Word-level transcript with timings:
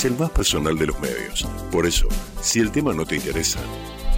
es 0.00 0.06
el 0.06 0.16
más 0.16 0.30
personal 0.30 0.78
de 0.78 0.86
los 0.86 0.98
medios. 0.98 1.46
Por 1.70 1.84
eso, 1.84 2.08
si 2.40 2.58
el 2.58 2.72
tema 2.72 2.94
no 2.94 3.04
te 3.04 3.16
interesa, 3.16 3.60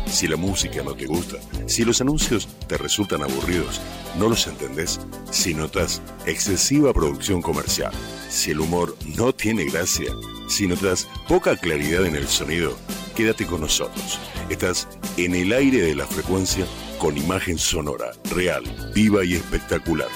si 0.07 0.29
la 0.29 0.37
música 0.37 0.81
no 0.85 0.95
te 0.95 1.07
gusta, 1.07 1.39
si 1.67 1.85
los 1.85 2.01
anuncios 2.01 2.47
te 2.69 2.79
resultan 2.79 3.25
aburridos, 3.25 3.81
no 4.17 4.29
los 4.29 4.47
entendés, 4.47 5.01
si 5.33 5.55
notas 5.55 6.01
excesiva 6.25 6.93
producción 6.93 7.43
comercial, 7.43 7.91
si 8.29 8.53
el 8.53 8.61
humor 8.61 8.97
no 9.17 9.35
tiene 9.35 9.65
gracia, 9.65 10.13
si 10.49 10.69
notas 10.69 11.09
poca 11.27 11.57
claridad 11.57 12.07
en 12.07 12.15
el 12.15 12.29
sonido, 12.29 12.77
quédate 13.17 13.45
con 13.45 13.63
nosotros. 13.63 14.21
Estás 14.51 14.87
en 15.17 15.35
el 15.35 15.53
aire 15.53 15.81
de 15.81 15.97
la 15.97 16.07
frecuencia 16.07 16.65
con 17.01 17.19
imagen 17.19 17.59
sonora, 17.59 18.13
real, 18.31 18.63
viva 18.95 19.25
y 19.25 19.35
espectacular. 19.35 20.11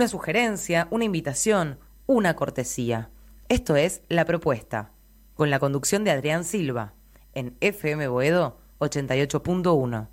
Una 0.00 0.08
sugerencia, 0.08 0.88
una 0.90 1.04
invitación, 1.04 1.78
una 2.06 2.34
cortesía. 2.34 3.10
Esto 3.50 3.76
es 3.76 4.00
La 4.08 4.24
Propuesta, 4.24 4.92
con 5.34 5.50
la 5.50 5.58
conducción 5.58 6.04
de 6.04 6.10
Adrián 6.10 6.44
Silva, 6.44 6.94
en 7.34 7.54
FM 7.60 8.08
Boedo 8.08 8.56
88.1. 8.78 10.08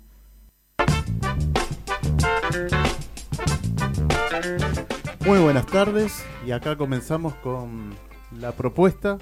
Muy 5.24 5.38
buenas 5.38 5.64
tardes 5.64 6.22
y 6.46 6.50
acá 6.50 6.76
comenzamos 6.76 7.34
con 7.36 7.94
la 8.38 8.52
propuesta 8.52 9.16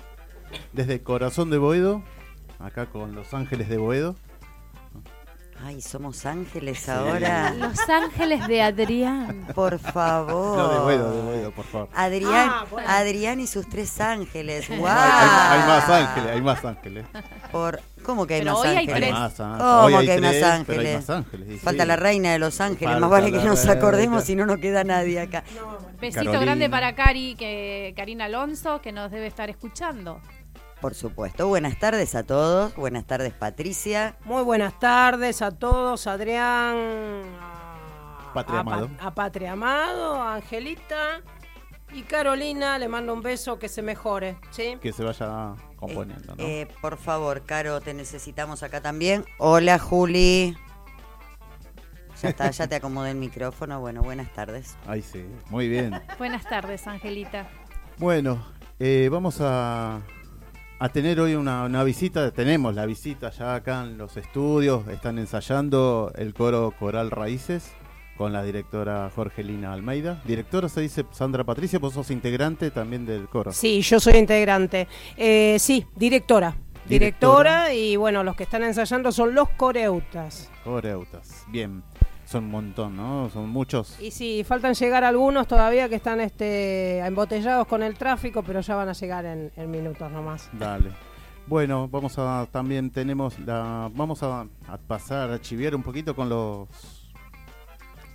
desde 0.73 1.01
corazón 1.01 1.49
de 1.51 1.59
Boedo, 1.59 2.03
acá 2.59 2.87
con 2.87 3.15
Los 3.15 3.35
Ángeles 3.35 3.69
de 3.69 3.77
Boedo. 3.77 4.17
Ay, 5.65 5.81
somos 5.81 6.27
ángeles 6.27 6.89
ahora. 6.89 7.53
Los 7.55 7.89
ángeles 7.89 8.47
de 8.47 8.63
Adrián. 8.63 9.47
Por 9.55 9.79
favor. 9.79 10.57
No, 10.59 10.69
de 10.69 10.79
Boedo, 10.81 11.17
de 11.17 11.23
Boedo, 11.23 11.51
por 11.53 11.65
favor. 11.65 11.89
Adrián, 11.95 12.51
Ah, 12.53 12.67
bueno. 12.71 12.89
Adrián 12.89 13.41
y 13.41 13.47
sus 13.47 13.69
tres 13.69 14.01
ángeles. 14.01 14.69
¡Wow! 14.69 14.87
Hay, 14.87 15.59
hay 15.61 15.67
más 15.67 15.89
ángeles, 15.89 16.31
hay 16.31 16.41
más 16.43 16.65
ángeles. 16.65 17.07
Por, 17.51 17.81
¿Cómo 18.05 18.27
que 18.27 18.35
hay 18.35 18.41
Pero 18.43 18.53
más 18.53 18.61
hoy 18.61 18.69
hay 18.69 18.77
ángeles? 18.77 19.01
tres. 19.01 19.13
más 19.13 19.41
ángeles. 19.41 19.59
¿Cómo 19.67 19.83
Hoy 19.87 19.95
hay 19.95 20.07
que 20.07 20.13
hay 20.13 20.21
más 20.21 20.33
pero 20.35 20.47
ángeles? 20.47 20.87
hay 20.89 20.95
más 20.97 21.11
ángeles. 21.11 21.49
y 21.51 21.59
Falta 21.59 21.83
sí. 21.83 21.89
la 21.89 21.97
reina 21.97 22.33
de 22.33 22.39
los 22.39 22.61
ángeles. 22.61 22.85
Falta 22.93 23.01
más 23.01 23.11
vale 23.11 23.33
que 23.33 23.39
nos 23.45 23.67
acordemos 23.67 24.25
si 24.25 24.37
no 24.37 24.47
nos 24.47 24.59
queda 24.59 24.85
nadie 24.85 25.21
acá. 25.21 25.43
Besito 26.01 26.17
Carolina. 26.25 26.41
grande 26.43 26.71
para 26.71 26.95
Cari, 26.95 27.35
que 27.37 27.95
Karina 27.97 28.27
Alonso, 28.27 28.81
que 28.83 28.93
nos 28.93 29.11
debe 29.11 29.27
estar 29.27 29.49
escuchando. 29.51 30.21
Por 30.81 30.95
supuesto. 30.95 31.49
Buenas 31.49 31.79
tardes 31.79 32.15
a 32.15 32.23
todos. 32.23 32.75
Buenas 32.77 33.05
tardes, 33.07 33.33
Patricia. 33.33 34.17
Muy 34.25 34.43
buenas 34.43 34.79
tardes 34.79 35.41
a 35.43 35.51
todos, 35.51 36.07
Adrián, 36.07 36.77
a, 37.41 38.31
Patria 38.35 38.61
a 38.61 38.65
Pa- 38.65 38.73
Amado. 38.75 38.91
a 39.01 39.15
Patria 39.15 39.53
Amado, 39.53 40.15
a 40.23 40.35
Angelita 40.37 41.23
y 41.93 42.03
Carolina. 42.03 42.79
Le 42.79 42.89
mando 42.89 43.15
un 43.15 43.23
beso, 43.23 43.59
que 43.59 43.69
se 43.69 43.81
mejore, 43.83 44.37
¿sí? 44.51 44.77
Que 44.83 44.93
se 44.93 45.03
vaya 45.03 45.55
componiendo, 45.77 46.37
¿no? 46.37 46.45
Eh, 46.45 46.69
por 46.83 46.99
favor, 46.99 47.43
Caro, 47.47 47.81
te 47.81 47.95
necesitamos 47.95 48.63
acá 48.63 48.81
también. 48.83 49.25
Hola, 49.39 49.79
Juli. 49.79 50.57
Ya 52.23 52.29
está, 52.31 52.51
ya 52.51 52.67
te 52.67 52.77
acomodé 52.77 53.11
el 53.13 53.17
micrófono. 53.19 53.81
Bueno, 53.81 54.03
buenas 54.03 54.33
tardes. 54.35 54.77
Ahí 54.87 55.03
sí, 55.03 55.25
muy 55.51 55.69
bien. 55.69 56.01
Buenas 56.19 56.45
tardes, 56.45 56.87
Angelita. 56.87 57.49
Bueno, 57.99 58.47
eh, 58.79 59.09
vamos 59.11 59.39
a, 59.41 60.01
a 60.79 60.89
tener 60.89 61.21
hoy 61.21 61.35
una, 61.35 61.65
una 61.65 61.85
visita. 61.85 62.31
Tenemos 62.31 62.75
la 62.75 62.87
visita 62.87 63.31
ya 63.31 63.55
acá 63.55 63.85
en 63.85 63.99
los 63.99 64.17
estudios. 64.17 64.87
Están 64.89 65.19
ensayando 65.19 66.13
el 66.17 66.35
coro 66.35 66.73
Coral 66.79 67.11
Raíces 67.11 67.73
con 68.17 68.33
la 68.33 68.43
directora 68.43 69.11
Jorgelina 69.15 69.73
Almeida. 69.73 70.21
Directora 70.25 70.69
se 70.69 70.81
dice 70.81 71.05
Sandra 71.13 71.45
Patricia, 71.45 71.79
vos 71.79 71.95
sos 71.95 72.11
integrante 72.11 72.71
también 72.71 73.07
del 73.07 73.29
coro. 73.29 73.53
Sí, 73.53 73.83
yo 73.83 74.01
soy 74.01 74.15
integrante. 74.15 74.89
Eh, 75.17 75.57
sí, 75.59 75.87
directora. 75.95 76.57
Directora. 76.89 77.67
Directora 77.69 77.75
y 77.75 77.97
bueno, 77.97 78.23
los 78.23 78.37
que 78.37 78.45
están 78.45 78.63
ensayando 78.63 79.11
son 79.13 79.35
los 79.35 79.49
coreutas. 79.51 80.51
Coreutas, 80.63 81.45
bien. 81.49 81.83
Son 82.27 82.45
un 82.45 82.51
montón, 82.51 82.97
¿no? 82.97 83.31
Son 83.31 83.49
muchos. 83.49 83.99
Y 84.01 84.11
sí, 84.11 84.43
faltan 84.45 84.75
llegar 84.75 85.05
algunos 85.05 85.47
todavía 85.47 85.89
que 85.89 85.95
están 85.95 86.21
este, 86.21 86.99
embotellados 86.99 87.67
con 87.69 87.83
el 87.85 87.95
tráfico, 87.97 88.43
pero 88.43 88.61
ya 88.61 88.75
van 88.75 88.89
a 88.89 88.93
llegar 88.93 89.25
en, 89.25 89.53
en 89.57 89.71
minutos 89.71 90.11
nomás. 90.11 90.49
Dale. 90.53 90.91
Bueno, 91.47 91.87
vamos 91.89 92.19
a 92.19 92.49
también 92.51 92.91
tenemos 92.91 93.39
la 93.39 93.89
vamos 93.95 94.25
a, 94.25 94.41
a 94.67 94.77
pasar 94.89 95.31
a 95.31 95.41
chiviar 95.41 95.77
un 95.77 95.85
poquito 95.85 96.17
con 96.17 96.29
los 96.29 96.69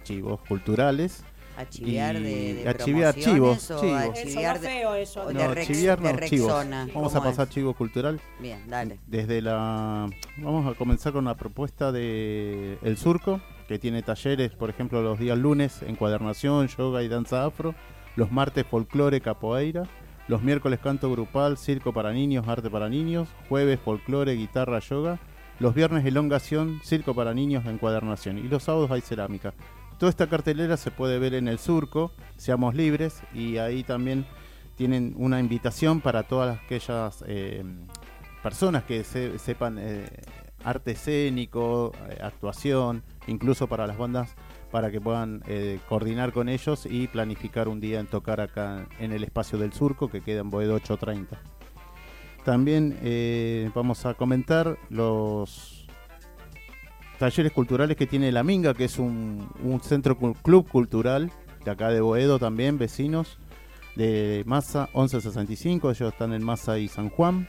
chivos 0.03 0.39
culturales. 0.47 1.23
A 1.57 1.65
chiviar 1.69 2.15
Y 2.15 2.23
de, 2.23 2.53
de 2.63 2.69
a 2.69 2.73
chiviar 2.77 3.13
chivos, 3.13 3.69
o 3.71 3.79
chivos. 3.81 3.95
a 3.97 4.05
Eso 4.07 4.13
chiviar 4.27 4.59
de, 4.59 4.67
feo 4.69 4.95
eso. 4.95 5.21
o 5.21 5.27
de 5.27 5.33
No, 5.33 5.53
Rex- 5.53 5.67
chiviar 5.67 6.01
de 6.01 6.13
no, 6.13 6.19
chivos. 6.19 6.47
Rexona. 6.51 6.87
Vamos 6.93 7.13
a 7.13 7.19
¿Cómo 7.19 7.29
pasar 7.29 7.47
es? 7.47 7.53
chivo 7.53 7.73
cultural. 7.73 8.19
Bien, 8.39 8.61
dale. 8.67 8.99
Desde 9.07 9.41
la 9.41 10.09
vamos 10.37 10.69
a 10.73 10.77
comenzar 10.77 11.13
con 11.13 11.25
la 11.25 11.35
propuesta 11.35 11.91
de 11.91 12.77
El 12.81 12.97
Surco, 12.97 13.41
que 13.71 13.79
tiene 13.79 14.01
talleres, 14.03 14.51
por 14.51 14.69
ejemplo, 14.69 15.01
los 15.01 15.17
días 15.17 15.37
lunes 15.37 15.81
encuadernación, 15.83 16.67
yoga 16.67 17.03
y 17.03 17.07
danza 17.07 17.45
afro, 17.45 17.73
los 18.17 18.29
martes 18.29 18.65
folclore, 18.69 19.21
capoeira, 19.21 19.83
los 20.27 20.41
miércoles 20.43 20.79
canto 20.79 21.09
grupal, 21.09 21.57
circo 21.57 21.93
para 21.93 22.11
niños, 22.11 22.45
arte 22.49 22.69
para 22.69 22.89
niños, 22.89 23.29
jueves 23.47 23.79
folclore, 23.79 24.33
guitarra, 24.33 24.79
yoga, 24.79 25.19
los 25.59 25.73
viernes 25.73 26.05
elongación, 26.05 26.81
circo 26.83 27.15
para 27.15 27.33
niños, 27.33 27.65
encuadernación 27.65 28.39
y 28.39 28.43
los 28.49 28.63
sábados 28.63 28.91
hay 28.91 28.99
cerámica. 28.99 29.53
Toda 29.97 30.09
esta 30.09 30.27
cartelera 30.27 30.75
se 30.75 30.91
puede 30.91 31.17
ver 31.17 31.33
en 31.33 31.47
El 31.47 31.57
Surco, 31.57 32.11
Seamos 32.35 32.75
Libres, 32.75 33.21
y 33.33 33.55
ahí 33.57 33.83
también 33.83 34.25
tienen 34.75 35.13
una 35.15 35.39
invitación 35.39 36.01
para 36.01 36.23
todas 36.23 36.59
aquellas 36.61 37.23
eh, 37.25 37.63
personas 38.43 38.83
que 38.83 39.05
se- 39.05 39.39
sepan 39.39 39.77
eh, 39.79 40.09
arte 40.63 40.91
escénico, 40.91 41.91
eh, 42.09 42.17
actuación, 42.21 43.03
incluso 43.27 43.67
para 43.67 43.87
las 43.87 43.97
bandas, 43.97 44.35
para 44.71 44.91
que 44.91 45.01
puedan 45.01 45.43
eh, 45.47 45.79
coordinar 45.89 46.31
con 46.31 46.49
ellos 46.49 46.85
y 46.89 47.07
planificar 47.07 47.67
un 47.67 47.79
día 47.79 47.99
en 47.99 48.07
tocar 48.07 48.41
acá 48.41 48.87
en 48.99 49.11
el 49.11 49.23
espacio 49.23 49.57
del 49.57 49.73
Surco, 49.73 50.09
que 50.09 50.21
queda 50.21 50.41
en 50.41 50.49
Boedo 50.49 50.75
830. 50.75 51.39
También 52.43 52.97
eh, 53.03 53.69
vamos 53.75 54.05
a 54.05 54.13
comentar 54.13 54.77
los 54.89 55.85
talleres 57.19 57.51
culturales 57.51 57.97
que 57.97 58.07
tiene 58.07 58.31
La 58.31 58.43
Minga, 58.43 58.73
que 58.73 58.85
es 58.85 58.97
un, 58.97 59.47
un 59.63 59.81
centro 59.81 60.17
club 60.17 60.67
cultural 60.67 61.31
de 61.63 61.71
acá 61.71 61.89
de 61.89 62.01
Boedo 62.01 62.39
también, 62.39 62.77
vecinos 62.77 63.37
de 63.95 64.43
Massa 64.45 64.89
1165, 64.93 65.91
ellos 65.91 66.11
están 66.13 66.33
en 66.33 66.43
Massa 66.43 66.79
y 66.79 66.87
San 66.87 67.09
Juan. 67.09 67.47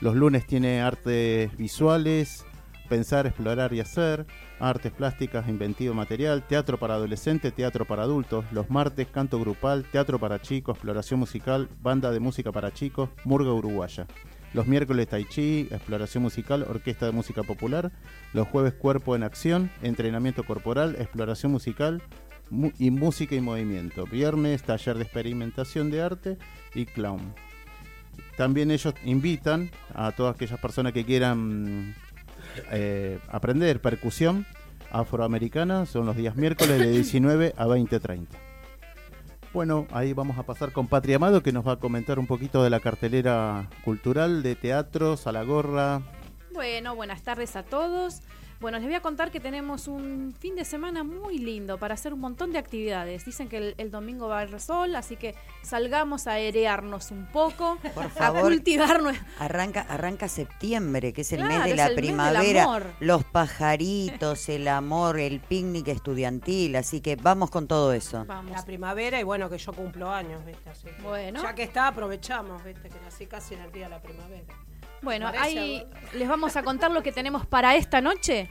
Los 0.00 0.14
lunes 0.14 0.46
tiene 0.46 0.80
artes 0.80 1.54
visuales, 1.56 2.46
pensar, 2.90 3.26
explorar 3.26 3.72
y 3.72 3.80
hacer, 3.80 4.26
artes 4.58 4.92
plásticas, 4.92 5.48
inventivo 5.48 5.94
material, 5.94 6.46
teatro 6.46 6.78
para 6.78 6.94
adolescentes, 6.94 7.54
teatro 7.54 7.86
para 7.86 8.02
adultos. 8.02 8.44
Los 8.52 8.68
martes 8.68 9.06
canto 9.06 9.38
grupal, 9.40 9.84
teatro 9.90 10.18
para 10.18 10.42
chicos, 10.42 10.76
exploración 10.76 11.20
musical, 11.20 11.70
banda 11.80 12.10
de 12.10 12.20
música 12.20 12.52
para 12.52 12.74
chicos, 12.74 13.08
murga 13.24 13.52
uruguaya. 13.54 14.06
Los 14.52 14.66
miércoles 14.66 15.06
tai 15.08 15.24
chi, 15.24 15.68
exploración 15.70 16.24
musical, 16.24 16.66
orquesta 16.68 17.06
de 17.06 17.12
música 17.12 17.44
popular. 17.44 17.92
Los 18.34 18.48
jueves 18.48 18.74
cuerpo 18.74 19.14
en 19.14 19.22
acción, 19.22 19.70
entrenamiento 19.80 20.42
corporal, 20.44 20.96
exploración 20.98 21.52
musical 21.52 22.02
mu- 22.50 22.72
y 22.78 22.90
música 22.90 23.36
y 23.36 23.40
movimiento. 23.40 24.04
Viernes 24.06 24.64
taller 24.64 24.96
de 24.96 25.04
experimentación 25.04 25.90
de 25.90 26.02
arte 26.02 26.38
y 26.74 26.84
clown. 26.86 27.32
También 28.36 28.70
ellos 28.72 28.94
invitan 29.04 29.70
a 29.94 30.10
todas 30.12 30.34
aquellas 30.34 30.58
personas 30.58 30.92
que 30.92 31.04
quieran 31.04 31.94
eh, 32.70 33.18
aprender 33.28 33.80
percusión 33.80 34.46
afroamericana. 34.90 35.86
Son 35.86 36.06
los 36.06 36.16
días 36.16 36.36
miércoles 36.36 36.78
de 36.78 36.90
19 36.90 37.54
a 37.56 37.66
20.30. 37.66 38.26
Bueno, 39.52 39.88
ahí 39.90 40.12
vamos 40.12 40.38
a 40.38 40.44
pasar 40.44 40.72
con 40.72 40.86
Patria 40.86 41.16
Amado 41.16 41.42
que 41.42 41.52
nos 41.52 41.66
va 41.66 41.72
a 41.72 41.76
comentar 41.76 42.20
un 42.20 42.28
poquito 42.28 42.62
de 42.62 42.70
la 42.70 42.78
cartelera 42.78 43.68
cultural 43.84 44.44
de 44.44 44.54
teatro, 44.54 45.16
Salagorra. 45.16 46.02
Bueno, 46.52 46.94
buenas 46.94 47.22
tardes 47.22 47.56
a 47.56 47.64
todos. 47.64 48.22
Bueno, 48.60 48.76
les 48.78 48.86
voy 48.88 48.94
a 48.94 49.00
contar 49.00 49.30
que 49.30 49.40
tenemos 49.40 49.88
un 49.88 50.34
fin 50.38 50.54
de 50.54 50.66
semana 50.66 51.02
muy 51.02 51.38
lindo 51.38 51.78
para 51.78 51.94
hacer 51.94 52.12
un 52.12 52.20
montón 52.20 52.52
de 52.52 52.58
actividades. 52.58 53.24
Dicen 53.24 53.48
que 53.48 53.56
el, 53.56 53.74
el 53.78 53.90
domingo 53.90 54.28
va 54.28 54.40
a 54.40 54.42
haber 54.42 54.60
sol, 54.60 54.94
así 54.96 55.16
que 55.16 55.34
salgamos 55.62 56.26
a 56.26 56.32
airearnos 56.32 57.10
un 57.10 57.24
poco, 57.32 57.78
Por 57.94 58.04
a 58.04 58.08
favor. 58.10 58.42
cultivar 58.42 59.00
nue- 59.00 59.18
Arranca, 59.38 59.80
arranca 59.88 60.28
septiembre, 60.28 61.14
que 61.14 61.22
es 61.22 61.32
el 61.32 61.38
Claro, 61.40 61.54
mes 61.54 61.64
de 61.70 61.74
la 61.76 61.84
el 61.86 61.88
mes 61.88 61.96
del 61.96 62.04
primavera. 62.04 62.64
amor. 62.64 62.82
Los 63.00 63.24
pajaritos, 63.24 64.46
el 64.50 64.68
amor, 64.68 65.18
el 65.18 65.40
picnic 65.40 65.88
estudiantil. 65.88 66.76
Así 66.76 67.00
que 67.00 67.16
vamos 67.16 67.50
con 67.50 67.66
todo 67.66 67.94
eso. 67.94 68.26
Vamos. 68.26 68.52
La 68.52 68.64
primavera 68.66 69.18
y 69.18 69.22
bueno, 69.22 69.48
que 69.48 69.56
yo 69.56 69.72
cumplo 69.72 70.10
años, 70.10 70.44
¿viste? 70.44 70.68
Así 70.68 70.86
que- 70.86 71.02
Bueno. 71.02 71.42
Ya 71.42 71.54
que 71.54 71.62
está, 71.62 71.86
aprovechamos, 71.88 72.62
¿viste? 72.62 72.90
Que 72.90 73.00
nací 73.00 73.24
casi 73.24 73.54
en 73.54 73.60
el 73.62 73.72
día 73.72 73.84
de 73.84 73.90
la 73.90 74.02
primavera. 74.02 74.44
Bueno, 75.02 75.28
ahí 75.38 75.84
les 76.14 76.28
vamos 76.28 76.56
a 76.56 76.62
contar 76.62 76.90
lo 76.90 77.02
que 77.02 77.12
tenemos 77.12 77.46
para 77.46 77.76
esta 77.76 78.00
noche. 78.00 78.50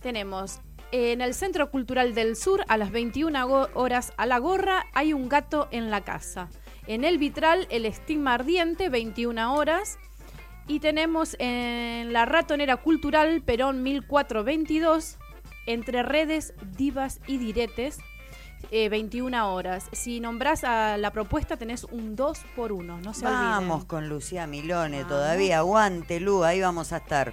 Tenemos 0.00 0.60
En 0.90 1.20
el 1.20 1.34
Centro 1.34 1.70
Cultural 1.70 2.14
del 2.14 2.34
Sur, 2.34 2.64
a 2.66 2.78
las 2.78 2.90
21 2.90 3.46
go- 3.46 3.68
horas 3.74 4.14
a 4.16 4.24
la 4.24 4.38
gorra, 4.38 4.86
hay 4.94 5.12
un 5.12 5.28
gato 5.28 5.68
en 5.70 5.90
la 5.90 6.00
casa. 6.02 6.48
En 6.86 7.04
el 7.04 7.18
Vitral, 7.18 7.66
el 7.70 7.84
estigma 7.84 8.32
ardiente, 8.34 8.88
21 8.88 9.54
horas. 9.54 9.98
Y 10.66 10.80
tenemos 10.80 11.36
en 11.38 12.14
la 12.14 12.24
Ratonera 12.24 12.76
Cultural, 12.78 13.42
Perón 13.42 13.82
1422, 13.82 15.18
entre 15.66 16.02
redes, 16.02 16.54
divas 16.78 17.20
y 17.26 17.36
diretes, 17.36 17.98
eh, 18.70 18.88
21 18.88 19.54
horas. 19.54 19.88
Si 19.92 20.20
nombrás 20.20 20.64
a 20.64 20.96
la 20.96 21.10
propuesta, 21.12 21.56
tenés 21.56 21.84
un 21.84 22.16
2 22.16 22.38
por 22.56 22.72
1 22.72 23.00
no 23.00 23.14
se 23.14 23.24
Vamos 23.24 23.70
olviden. 23.70 23.86
con 23.86 24.08
Lucía 24.08 24.46
Milone 24.46 25.04
todavía. 25.04 25.58
Aguante, 25.58 26.20
Lu, 26.20 26.44
ahí 26.44 26.60
vamos 26.60 26.92
a 26.92 26.98
estar. 26.98 27.32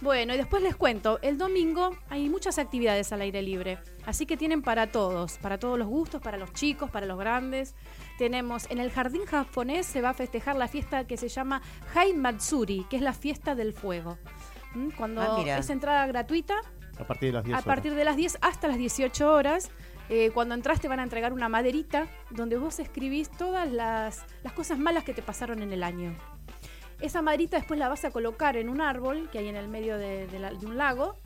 Bueno, 0.00 0.34
y 0.34 0.36
después 0.36 0.64
les 0.64 0.74
cuento, 0.74 1.20
el 1.22 1.38
domingo 1.38 1.96
hay 2.10 2.28
muchas 2.28 2.58
actividades 2.58 3.12
al 3.12 3.20
aire 3.20 3.40
libre, 3.40 3.78
así 4.04 4.26
que 4.26 4.36
tienen 4.36 4.60
para 4.60 4.88
todos, 4.90 5.38
para 5.38 5.58
todos 5.58 5.78
los 5.78 5.86
gustos, 5.86 6.20
para 6.20 6.38
los 6.38 6.52
chicos, 6.52 6.90
para 6.90 7.06
los 7.06 7.16
grandes. 7.16 7.76
Tenemos 8.18 8.68
en 8.68 8.80
el 8.80 8.90
jardín 8.90 9.24
japonés 9.26 9.86
se 9.86 10.00
va 10.02 10.08
a 10.10 10.14
festejar 10.14 10.56
la 10.56 10.66
fiesta 10.66 11.06
que 11.06 11.16
se 11.16 11.28
llama 11.28 11.62
Hai 11.94 12.14
Matsuri, 12.14 12.84
que 12.90 12.96
es 12.96 13.02
la 13.02 13.12
fiesta 13.12 13.54
del 13.54 13.72
fuego. 13.72 14.18
¿Mm? 14.74 14.88
Cuando 14.96 15.20
Ah, 15.22 15.40
es 15.58 15.70
entrada 15.70 16.04
gratuita, 16.08 16.56
A 16.98 17.04
partir 17.04 17.28
de 17.28 17.34
las 17.34 17.44
10 17.44 17.58
a 17.58 17.62
partir 17.62 17.94
de 17.94 18.04
las 18.04 18.16
10 18.16 18.38
hasta 18.40 18.66
las 18.66 18.78
18 18.78 19.32
horas. 19.32 19.70
Eh, 20.08 20.30
cuando 20.32 20.54
entras 20.54 20.80
te 20.80 20.88
van 20.88 21.00
a 21.00 21.02
entregar 21.02 21.32
una 21.32 21.48
maderita 21.48 22.06
donde 22.30 22.56
vos 22.56 22.78
escribís 22.78 23.30
todas 23.30 23.70
las, 23.70 24.24
las 24.42 24.52
cosas 24.52 24.78
malas 24.78 25.04
que 25.04 25.14
te 25.14 25.22
pasaron 25.22 25.62
en 25.62 25.72
el 25.72 25.82
año. 25.82 26.16
Esa 27.02 27.20
maderita 27.20 27.56
después 27.56 27.80
la 27.80 27.88
vas 27.88 28.04
a 28.04 28.12
colocar 28.12 28.56
en 28.56 28.68
un 28.68 28.80
árbol 28.80 29.28
que 29.32 29.38
hay 29.38 29.48
en 29.48 29.56
el 29.56 29.66
medio 29.66 29.98
de, 29.98 30.28
un 30.64 30.76
lago 30.76 31.16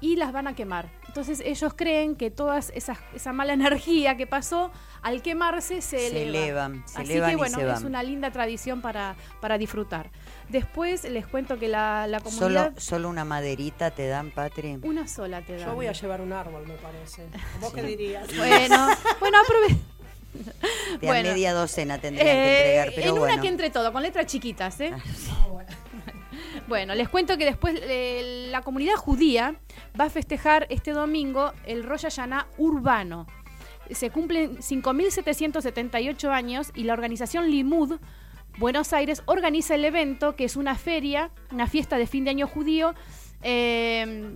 y 0.00 0.16
las 0.16 0.32
van 0.32 0.46
a 0.46 0.54
quemar. 0.54 0.88
Entonces 1.08 1.40
ellos 1.44 1.72
creen 1.74 2.14
que 2.14 2.30
toda 2.30 2.58
esa 2.58 3.32
mala 3.32 3.52
energía 3.54 4.16
que 4.16 4.26
pasó 4.26 4.70
al 5.02 5.20
quemarse 5.22 5.80
se, 5.80 5.98
Se 5.98 6.06
eleva. 6.08 6.38
elevan, 6.38 6.84
se 6.86 7.00
Así 7.00 7.12
elevan 7.12 7.28
que 7.30 7.32
y 7.32 7.36
bueno, 7.36 7.56
se 7.58 7.62
es 7.64 7.72
van. 7.72 7.86
una 7.86 8.02
linda 8.02 8.30
tradición 8.30 8.80
para, 8.80 9.16
para 9.40 9.58
disfrutar. 9.58 10.10
Después 10.48 11.04
les 11.04 11.26
cuento 11.26 11.58
que 11.58 11.68
la, 11.68 12.20
comunidad... 12.22 12.72
solo 12.78 13.08
una 13.08 13.24
maderita 13.24 13.90
te 13.90 14.06
dan, 14.06 14.30
Patri. 14.30 14.78
Una 14.82 15.08
sola 15.08 15.42
te 15.42 15.56
da. 15.56 15.66
Yo 15.66 15.74
voy 15.74 15.86
a 15.86 15.92
llevar 15.92 16.20
un 16.20 16.32
árbol, 16.32 16.66
me 16.66 16.74
parece. 16.74 17.26
¿Vos 17.60 17.72
qué 17.72 17.82
dirías? 17.82 18.26
Bueno, 18.36 18.88
bueno, 19.20 19.38
aprove- 19.38 19.78
De 21.00 21.06
a 21.08 21.10
bueno. 21.10 21.30
media 21.30 21.52
docena 21.52 21.98
tendrían 21.98 22.26
que 22.26 22.32
Eh, 22.32 22.58
entregar, 22.58 22.92
pero 22.94 23.08
en 23.08 23.18
bueno. 23.18 23.32
una 23.34 23.42
que 23.42 23.48
entre 23.48 23.70
todo, 23.70 23.92
con 23.92 24.02
letras 24.02 24.26
chiquitas, 24.26 24.78
¿eh? 24.80 24.92
Bueno, 25.50 25.68
les 26.68 27.08
cuento 27.08 27.38
que 27.38 27.44
después 27.44 27.80
eh, 27.82 28.48
la 28.50 28.62
comunidad 28.62 28.94
judía 28.96 29.56
va 29.98 30.04
a 30.04 30.10
festejar 30.10 30.66
este 30.70 30.92
domingo 30.92 31.52
el 31.64 31.82
Rosh 31.82 32.02
Hashanah 32.02 32.46
urbano. 32.58 33.26
Se 33.90 34.10
cumplen 34.10 34.58
5.778 34.58 36.28
años 36.30 36.70
y 36.74 36.84
la 36.84 36.92
organización 36.92 37.50
Limud 37.50 37.98
Buenos 38.58 38.92
Aires 38.92 39.22
organiza 39.26 39.76
el 39.76 39.84
evento 39.84 40.34
que 40.34 40.44
es 40.44 40.56
una 40.56 40.74
feria, 40.74 41.30
una 41.52 41.68
fiesta 41.68 41.96
de 41.96 42.06
fin 42.06 42.24
de 42.24 42.30
año 42.30 42.48
judío, 42.48 42.94
eh, 43.42 44.34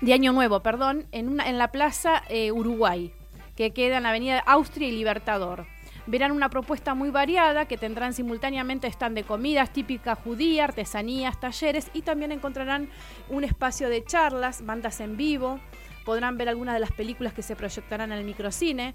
de 0.00 0.12
año 0.14 0.32
nuevo, 0.32 0.62
perdón, 0.62 1.06
en, 1.12 1.28
una, 1.28 1.48
en 1.48 1.58
la 1.58 1.70
Plaza 1.70 2.22
eh, 2.28 2.50
Uruguay, 2.50 3.12
que 3.56 3.72
queda 3.72 3.98
en 3.98 4.04
la 4.04 4.08
Avenida 4.08 4.38
Austria 4.40 4.88
y 4.88 4.92
Libertador. 4.92 5.66
Verán 6.08 6.32
una 6.32 6.48
propuesta 6.48 6.94
muy 6.94 7.10
variada 7.10 7.68
que 7.68 7.76
tendrán 7.76 8.14
simultáneamente 8.14 8.86
stand 8.86 9.14
de 9.14 9.24
comidas 9.24 9.74
típica 9.74 10.14
judía, 10.14 10.64
artesanías, 10.64 11.38
talleres 11.38 11.90
y 11.92 12.00
también 12.00 12.32
encontrarán 12.32 12.88
un 13.28 13.44
espacio 13.44 13.90
de 13.90 14.02
charlas, 14.02 14.64
bandas 14.64 15.00
en 15.00 15.18
vivo, 15.18 15.60
podrán 16.06 16.38
ver 16.38 16.48
algunas 16.48 16.72
de 16.72 16.80
las 16.80 16.92
películas 16.92 17.34
que 17.34 17.42
se 17.42 17.56
proyectarán 17.56 18.10
en 18.10 18.18
el 18.20 18.24
microcine 18.24 18.94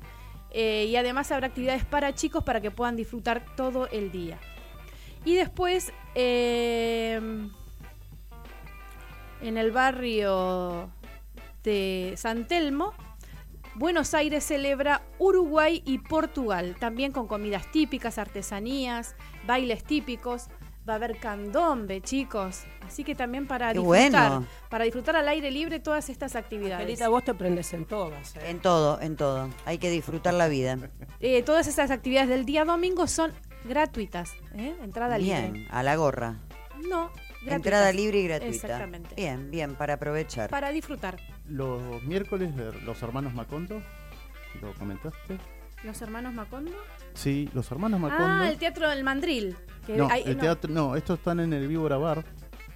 eh, 0.50 0.88
y 0.90 0.96
además 0.96 1.32
habrá 1.32 1.46
actividades 1.46 1.86
para 1.86 2.16
chicos 2.16 2.44
para 2.44 2.62
que 2.62 2.72
puedan 2.72 2.96
disfrutar 2.96 3.46
todo 3.56 3.88
el 3.90 4.12
día. 4.12 4.40
Y 5.24 5.36
después, 5.36 5.94
eh, 6.16 7.22
en 9.40 9.58
el 9.60 9.72
barrio 9.72 10.90
de 11.64 12.16
San 12.18 12.48
Telmo, 12.48 12.96
Buenos 13.76 14.14
Aires 14.14 14.44
celebra 14.44 15.02
Uruguay 15.18 15.82
y 15.86 15.98
Portugal, 15.98 16.76
también 16.80 17.12
con 17.12 17.28
comidas 17.28 17.72
típicas, 17.72 18.18
artesanías, 18.18 19.16
bailes 19.48 19.84
típicos. 19.84 20.48
Va 20.88 20.94
a 20.94 20.96
haber 20.98 21.18
candombe, 21.18 22.02
chicos. 22.02 22.64
Así 22.86 23.06
que 23.06 23.16
también 23.16 23.48
para 23.48 23.72
Qué 23.72 23.80
disfrutar, 23.80 24.32
bueno. 24.32 24.48
para 24.70 24.84
disfrutar 24.84 25.16
al 25.16 25.30
aire 25.30 25.50
libre 25.50 25.80
todas 25.80 26.10
estas 26.10 26.36
actividades. 26.36 26.82
Angelita, 26.82 27.08
vos 27.08 27.24
te 27.24 27.34
prendes 27.34 27.74
en 27.74 27.86
todas. 27.86 28.36
¿eh? 28.36 28.50
En 28.50 28.60
todo, 28.60 29.00
en 29.00 29.16
todo. 29.16 29.50
Hay 29.66 29.78
que 29.78 29.90
disfrutar 29.90 30.34
la 30.34 30.50
vida. 30.50 30.78
Eh, 31.22 31.42
todas 31.42 31.68
esas 31.68 31.90
actividades 31.90 32.28
del 32.28 32.46
día 32.46 32.66
domingo 32.66 33.08
son 33.08 33.32
gratuitas, 33.64 34.34
¿eh? 34.56 34.76
entrada 34.84 35.18
Bien, 35.18 35.54
libre. 35.54 35.68
a 35.72 35.84
la 35.84 35.96
gorra. 35.96 36.36
No, 36.86 37.08
gratuitas. 37.08 37.54
Entrada 37.56 37.92
libre 37.94 38.20
y 38.20 38.24
gratuita. 38.28 38.54
Exactamente. 38.54 39.16
Bien, 39.16 39.50
bien, 39.52 39.76
para 39.76 39.94
aprovechar. 39.94 40.50
Para 40.50 40.70
disfrutar. 40.72 41.16
Los 41.50 42.04
miércoles, 42.04 42.52
los 42.86 43.02
hermanos 43.02 43.34
Macondo, 43.34 43.82
¿lo 44.62 44.74
comentaste? 44.74 45.38
¿Los 45.84 46.02
hermanos 46.02 46.34
Macondo? 46.34 46.72
Sí, 47.14 47.50
los 47.54 47.70
hermanos 47.72 48.00
Macondo. 48.00 48.26
Ah, 48.46 48.50
el 48.50 48.58
Teatro 48.58 48.90
del 48.90 49.04
Mandril. 49.04 49.56
que 49.86 49.98
no, 49.98 50.08
hay- 50.10 50.24
el 50.26 50.38
no. 50.38 50.42
teatro, 50.42 50.72
no, 50.72 50.96
estos 50.96 51.20
están 51.20 51.42
en 51.42 51.52
el 51.52 51.68
Víbora 51.68 51.98
Bar, 51.98 52.24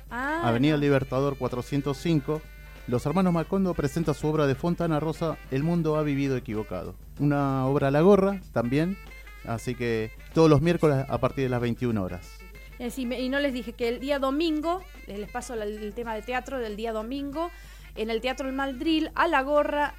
Ah, 0.10 0.42
Avenida 0.50 0.74
no. 0.74 0.82
Libertador 0.82 1.38
405. 1.38 2.42
Los 2.88 3.06
hermanos 3.06 3.34
Macondo 3.34 3.74
presenta 3.74 4.14
su 4.14 4.28
obra 4.28 4.46
de 4.48 4.56
Fontana 4.56 5.00
Rosa, 5.00 5.38
El 5.52 5.64
mundo 5.64 5.96
ha 5.98 6.04
vivido 6.04 6.36
equivocado. 6.38 6.96
Una 7.20 7.66
obra 7.66 7.88
a 7.90 7.92
la 7.92 8.02
gorra 8.02 8.42
también, 8.54 8.98
así 9.46 9.76
que 9.76 10.12
todos 10.34 10.50
los 10.50 10.62
miércoles 10.62 11.06
a 11.08 11.18
partir 11.18 11.46
de 11.46 11.50
las 11.50 11.62
21 11.62 12.02
horas. 12.04 12.38
Eh, 12.80 12.92
y 12.98 13.30
no 13.30 13.40
les 13.40 13.54
dije 13.54 13.74
que 13.74 13.90
el 13.90 14.00
día 14.00 14.20
domingo, 14.20 14.82
eh, 15.08 15.18
les 15.18 15.30
paso 15.32 15.56
el, 15.56 15.94
tema 15.94 16.14
de 16.14 16.22
teatro 16.22 16.60
del 16.60 16.76
día 16.76 16.94
domingo, 16.94 17.50
en 17.98 18.10
el 18.10 18.22
Teatro 18.22 18.48
El 18.48 18.54
Mandril, 18.56 19.12
a 19.16 19.27
la 19.27 19.42
gorra, 19.42 19.94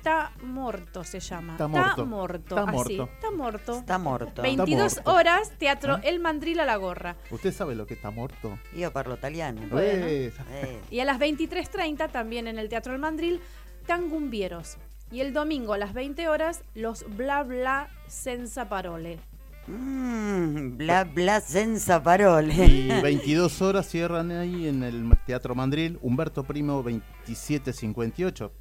Está 0.00 0.32
Morto 0.42 1.04
se 1.04 1.20
llama. 1.20 1.58
Tá 1.58 1.68
morto. 1.68 2.06
Morto. 2.06 2.54
Tá 2.54 2.62
así, 2.62 2.96
morto. 2.96 3.10
Tá 3.20 3.30
Morto. 3.30 3.78
Está 3.80 3.98
muerto. 3.98 4.40
22 4.40 4.96
morto. 4.96 5.10
horas, 5.12 5.52
Teatro 5.58 5.96
¿Ah? 5.96 6.00
El 6.02 6.20
Mandril 6.20 6.58
a 6.60 6.64
la 6.64 6.76
gorra. 6.76 7.16
¿Usted 7.30 7.52
sabe 7.52 7.74
lo 7.74 7.86
que 7.86 7.92
está 7.92 8.10
muerto? 8.10 8.58
Io 8.74 8.90
parlo 8.94 9.16
italiano. 9.16 9.60
Bueno. 9.70 10.06
Eh, 10.06 10.32
Eh, 10.52 10.80
Y 10.90 11.00
a 11.00 11.04
las 11.04 11.18
23.30 11.18 12.10
también 12.10 12.48
en 12.48 12.58
el 12.58 12.70
Teatro 12.70 12.94
El 12.94 12.98
Mandril, 12.98 13.42
Tangumbieros. 13.86 14.78
Y 15.12 15.20
el 15.20 15.34
domingo 15.34 15.74
a 15.74 15.78
las 15.78 15.92
20 15.92 16.28
horas, 16.30 16.62
los 16.74 17.04
Bla 17.16 17.42
Bla 17.42 17.90
Senza 18.06 18.70
Parole. 18.70 19.18
Mm, 19.66 20.76
bla 20.76 21.04
bla 21.04 21.40
senza 21.40 22.02
parole. 22.02 22.52
Y 22.54 22.88
22 23.02 23.62
horas 23.62 23.88
cierran 23.88 24.30
ahí 24.30 24.66
en 24.68 24.82
el 24.82 25.10
Teatro 25.26 25.54
Mandril, 25.54 25.98
Humberto 26.02 26.44
Primo 26.44 26.82
2758, 26.82 28.52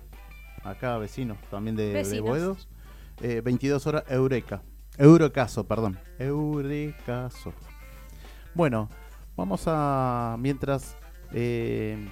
acá 0.63 0.97
vecinos 0.97 1.37
también 1.49 1.75
de. 1.75 2.19
Boedos. 2.21 2.67
Eh, 3.21 3.41
22 3.43 3.85
horas 3.87 4.03
Eureka, 4.07 4.61
Eurocaso, 4.97 5.65
perdón, 5.67 5.99
Eurekaso. 6.19 7.53
Bueno, 8.53 8.89
vamos 9.35 9.63
a, 9.67 10.37
mientras 10.39 10.95
eh, 11.33 12.07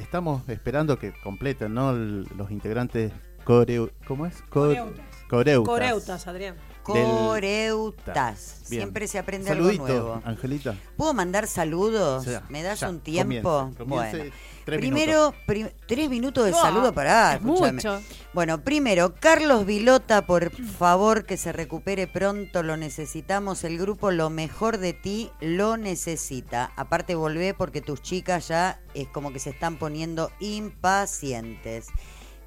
estamos 0.00 0.48
esperando 0.48 0.98
que 0.98 1.12
completen 1.22 1.72
¿no? 1.74 1.92
los 1.92 2.50
integrantes 2.50 3.12
coreu, 3.44 3.90
¿cómo 4.08 4.26
es? 4.26 4.42
Co- 4.42 4.62
Coreutas. 4.66 5.06
Coreutas. 5.28 5.68
Coreutas, 5.68 6.26
Adrián. 6.26 6.56
Coreutas. 6.92 8.56
Bien. 8.68 8.82
Siempre 8.82 9.08
se 9.08 9.18
aprende 9.18 9.48
Saludito, 9.48 9.84
algo 9.84 9.94
nuevo. 10.04 10.22
Angelita. 10.24 10.74
¿Puedo 10.96 11.14
mandar 11.14 11.46
saludos? 11.46 12.24
Ya, 12.26 12.42
¿Me 12.48 12.62
das 12.62 12.80
ya, 12.80 12.88
un 12.90 13.00
tiempo? 13.00 13.72
comience, 13.78 13.78
comience, 13.78 14.16
bueno. 14.18 14.32
tres 14.66 14.78
primero, 14.80 15.34
prim- 15.46 15.70
tres 15.86 16.10
minutos 16.10 16.44
de 16.44 16.52
saludo 16.52 16.92
para 16.92 17.36
es 17.36 17.42
mucho. 17.42 18.00
Bueno, 18.34 18.60
primero, 18.62 19.14
Carlos 19.18 19.64
Vilota, 19.64 20.26
por 20.26 20.50
favor 20.50 21.24
que 21.24 21.36
se 21.38 21.52
recupere 21.52 22.06
pronto, 22.06 22.62
lo 22.62 22.76
necesitamos. 22.76 23.64
El 23.64 23.78
grupo 23.78 24.10
Lo 24.10 24.28
Mejor 24.28 24.76
de 24.78 24.92
Ti 24.92 25.30
lo 25.40 25.76
necesita. 25.78 26.70
Aparte, 26.76 27.14
volvé 27.14 27.54
porque 27.54 27.80
tus 27.80 28.02
chicas 28.02 28.48
ya 28.48 28.80
es 28.92 29.08
como 29.08 29.32
que 29.32 29.38
se 29.38 29.50
están 29.50 29.78
poniendo 29.78 30.30
impacientes. 30.40 31.86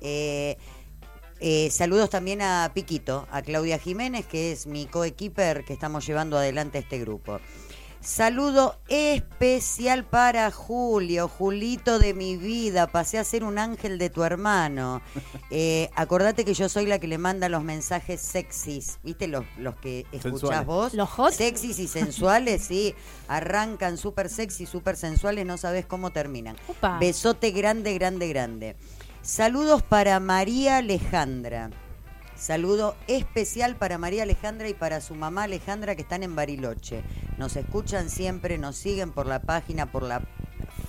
Eh, 0.01 0.57
eh, 1.41 1.69
saludos 1.71 2.09
también 2.09 2.41
a 2.41 2.71
Piquito, 2.73 3.27
a 3.31 3.41
Claudia 3.41 3.79
Jiménez, 3.79 4.25
que 4.27 4.51
es 4.51 4.67
mi 4.67 4.85
coequiper 4.85 5.65
que 5.65 5.73
estamos 5.73 6.05
llevando 6.05 6.37
adelante 6.37 6.77
este 6.77 6.99
grupo. 6.99 7.39
Saludo 7.99 8.77
especial 8.87 10.05
para 10.05 10.49
Julio, 10.49 11.27
Julito 11.27 11.99
de 11.99 12.15
mi 12.15 12.35
vida, 12.35 12.87
pasé 12.87 13.19
a 13.19 13.23
ser 13.23 13.43
un 13.43 13.59
ángel 13.59 13.99
de 13.99 14.09
tu 14.09 14.23
hermano. 14.23 15.01
Eh, 15.53 15.89
acordate 15.95 16.45
que 16.45 16.53
yo 16.53 16.69
soy 16.69 16.85
la 16.85 16.97
que 16.97 17.07
le 17.07 17.17
manda 17.17 17.49
los 17.49 17.61
mensajes 17.61 18.21
sexys, 18.21 18.99
¿viste? 19.03 19.27
Los, 19.27 19.43
los 19.57 19.75
que 19.75 20.05
escuchás 20.13 20.21
Sensuales. 20.21 20.65
vos. 20.65 20.93
Los 20.93 21.09
hot. 21.09 21.33
Sexys 21.33 21.77
y 21.77 21.89
sensuales, 21.89 22.63
sí. 22.63 22.95
Arrancan 23.27 23.97
súper 23.97 24.29
sexy, 24.29 24.65
súper 24.65 24.95
sensuales, 24.95 25.45
no 25.45 25.57
sabes 25.57 25.85
cómo 25.85 26.11
terminan. 26.11 26.55
Opa. 26.69 26.99
Besote 26.99 27.51
grande, 27.51 27.93
grande, 27.95 28.29
grande. 28.29 28.75
Saludos 29.23 29.83
para 29.83 30.19
María 30.19 30.77
Alejandra. 30.77 31.69
Saludo 32.35 32.95
especial 33.05 33.75
para 33.75 33.99
María 33.99 34.23
Alejandra 34.23 34.67
y 34.67 34.73
para 34.73 34.99
su 34.99 35.13
mamá 35.13 35.43
Alejandra 35.43 35.95
que 35.95 36.01
están 36.01 36.23
en 36.23 36.35
Bariloche. 36.35 37.03
Nos 37.37 37.55
escuchan 37.55 38.09
siempre, 38.09 38.57
nos 38.57 38.77
siguen 38.77 39.11
por 39.11 39.27
la 39.27 39.43
página, 39.43 39.91
por 39.91 40.01
la 40.01 40.23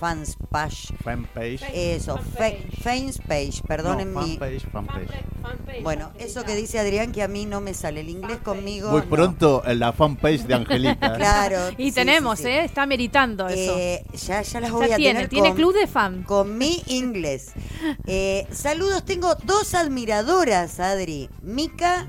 fans 0.03 0.35
page. 0.51 0.93
Fanpage. 1.01 1.63
Eso, 1.73 2.17
fe- 2.17 2.67
fans 2.83 3.19
page, 3.25 3.61
perdonen 3.65 4.13
No, 4.13 4.21
mi... 4.21 4.37
fanpage, 4.37 4.65
fanpage. 4.69 5.81
Bueno, 5.81 6.11
eso 6.19 6.43
que 6.43 6.55
dice 6.55 6.77
Adrián 6.77 7.13
que 7.13 7.23
a 7.23 7.29
mí 7.29 7.45
no 7.45 7.61
me 7.61 7.73
sale 7.73 8.01
el 8.01 8.09
inglés 8.09 8.39
conmigo. 8.39 8.91
Muy 8.91 9.03
pronto 9.03 9.63
en 9.65 9.79
la 9.79 9.93
fanpage 9.93 10.41
de 10.43 10.55
Angelita. 10.55 11.13
Claro. 11.17 11.57
Y 11.77 11.89
sí, 11.91 11.95
tenemos, 11.95 12.37
sí, 12.39 12.43
sí. 12.45 12.49
¿eh? 12.49 12.65
Está 12.65 12.85
meritando 12.85 13.47
eso. 13.47 13.75
Eh, 13.77 14.03
ya, 14.27 14.41
ya 14.41 14.59
las 14.59 14.71
voy 14.71 14.89
ya 14.89 14.95
a 14.95 14.97
tiene, 14.97 15.13
tener 15.13 15.29
tiene 15.29 15.47
con- 15.49 15.55
club 15.57 15.73
de 15.73 15.87
fan. 15.87 16.23
con 16.23 16.57
mi 16.57 16.81
inglés. 16.87 17.53
Eh, 18.05 18.47
saludos, 18.51 19.03
tengo 19.05 19.35
dos 19.43 19.73
admiradoras, 19.73 20.79
Adri, 20.79 21.29
Mica 21.41 22.07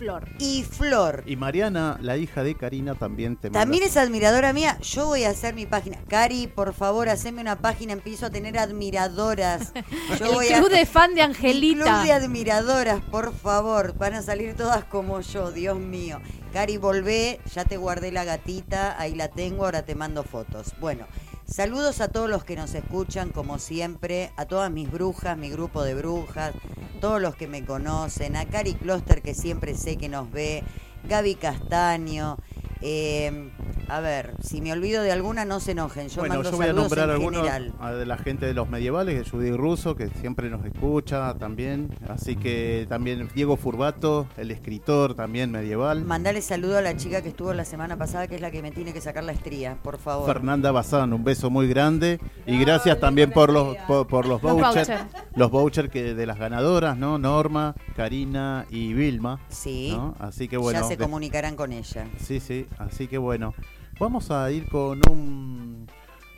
Flor. 0.00 0.26
y 0.38 0.62
Flor. 0.62 1.22
Y 1.26 1.36
Mariana, 1.36 1.98
la 2.00 2.16
hija 2.16 2.42
de 2.42 2.54
Karina, 2.54 2.94
también 2.94 3.36
te 3.36 3.48
manda- 3.50 3.60
También 3.60 3.82
es 3.84 3.98
admiradora 3.98 4.54
mía. 4.54 4.78
Yo 4.80 5.04
voy 5.06 5.24
a 5.24 5.30
hacer 5.30 5.54
mi 5.54 5.66
página. 5.66 5.98
Cari, 6.08 6.46
por 6.46 6.72
favor, 6.72 7.10
haceme 7.10 7.42
una 7.42 7.56
página. 7.60 7.92
Empiezo 7.92 8.24
a 8.26 8.30
tener 8.30 8.58
admiradoras. 8.58 9.72
Yo 10.18 10.26
El 10.26 10.32
voy 10.32 10.46
club 10.48 10.66
a... 10.72 10.76
de 10.76 10.86
fan 10.86 11.14
de 11.14 11.20
Angelita. 11.22 11.84
club 11.84 12.02
de 12.04 12.12
admiradoras, 12.12 13.00
por 13.10 13.34
favor. 13.34 13.94
Van 13.98 14.14
a 14.14 14.22
salir 14.22 14.54
todas 14.56 14.84
como 14.84 15.20
yo, 15.20 15.52
Dios 15.52 15.78
mío. 15.78 16.18
Cari, 16.52 16.78
volvé. 16.78 17.38
Ya 17.54 17.64
te 17.66 17.76
guardé 17.76 18.10
la 18.10 18.24
gatita. 18.24 18.98
Ahí 18.98 19.14
la 19.14 19.28
tengo. 19.28 19.64
Ahora 19.66 19.82
te 19.82 19.94
mando 19.94 20.22
fotos. 20.22 20.72
Bueno, 20.80 21.06
saludos 21.50 22.00
a 22.00 22.08
todos 22.08 22.30
los 22.30 22.44
que 22.44 22.56
nos 22.56 22.74
escuchan, 22.74 23.30
como 23.30 23.58
siempre. 23.58 24.32
A 24.36 24.46
todas 24.46 24.70
mis 24.70 24.90
brujas, 24.90 25.36
mi 25.36 25.50
grupo 25.50 25.82
de 25.82 25.94
brujas. 25.94 26.54
Todos 27.00 27.20
los 27.20 27.34
que 27.34 27.48
me 27.48 27.64
conocen. 27.64 28.36
A 28.36 28.46
Cari 28.46 28.74
Kloster, 28.74 29.20
que 29.20 29.34
siempre 29.34 29.74
sé 29.74 29.96
que 29.96 30.08
nos 30.08 30.30
ve. 30.30 30.62
Gaby 31.08 31.34
Castaño. 31.34 32.38
Eh, 32.82 33.50
a 33.88 34.00
ver, 34.00 34.34
si 34.42 34.60
me 34.60 34.72
olvido 34.72 35.02
de 35.02 35.12
alguna, 35.12 35.44
no 35.44 35.60
se 35.60 35.72
enojen. 35.72 36.08
Yo 36.08 36.20
bueno, 36.20 36.34
mando 36.36 36.50
yo 36.50 36.56
voy 36.56 36.66
a 36.68 36.72
nombrar 36.72 37.04
en 37.08 37.14
algunos 37.16 37.40
general. 37.42 37.72
a 37.80 37.92
de 37.92 38.06
la 38.06 38.16
gente 38.18 38.46
de 38.46 38.54
los 38.54 38.68
medievales, 38.68 39.18
de 39.18 39.28
Judy 39.28 39.50
Russo, 39.50 39.96
que 39.96 40.08
siempre 40.20 40.48
nos 40.48 40.64
escucha 40.64 41.34
también. 41.34 41.90
Así 42.08 42.36
que 42.36 42.86
también 42.88 43.28
Diego 43.34 43.56
Furbato, 43.56 44.26
el 44.36 44.50
escritor 44.50 45.14
también 45.14 45.50
medieval. 45.50 46.04
Mandale 46.04 46.40
saludo 46.42 46.78
a 46.78 46.82
la 46.82 46.96
chica 46.96 47.22
que 47.22 47.28
estuvo 47.30 47.52
la 47.52 47.64
semana 47.64 47.96
pasada, 47.96 48.26
que 48.28 48.36
es 48.36 48.40
la 48.40 48.50
que 48.50 48.62
me 48.62 48.70
tiene 48.70 48.92
que 48.92 49.00
sacar 49.00 49.24
la 49.24 49.32
estría, 49.32 49.76
por 49.82 49.98
favor. 49.98 50.26
Fernanda 50.26 50.70
Bazán, 50.70 51.12
un 51.12 51.24
beso 51.24 51.50
muy 51.50 51.66
grande. 51.68 52.20
Y 52.46 52.58
gracias 52.58 52.98
también 53.00 53.30
por 53.32 53.52
los, 53.52 53.76
por, 53.88 54.06
por 54.06 54.26
los 54.26 54.42
Los 54.42 54.52
vouchers. 54.52 54.90
Los 55.34 55.50
vouchers 55.50 55.90
que 55.90 56.14
de 56.14 56.26
las 56.26 56.38
ganadoras, 56.38 56.96
¿no? 56.96 57.18
Norma, 57.18 57.74
Karina 57.96 58.66
y 58.70 58.92
Vilma. 58.92 59.40
Sí, 59.48 59.90
¿no? 59.92 60.14
Así 60.18 60.48
que 60.48 60.56
bueno. 60.56 60.80
ya 60.80 60.86
se 60.86 60.96
de- 60.96 61.02
comunicarán 61.04 61.56
con 61.56 61.72
ella. 61.72 62.06
Sí, 62.18 62.40
sí, 62.40 62.66
así 62.78 63.06
que 63.08 63.18
bueno, 63.18 63.54
vamos 63.98 64.30
a 64.30 64.50
ir 64.50 64.68
con 64.68 65.00
un 65.10 65.86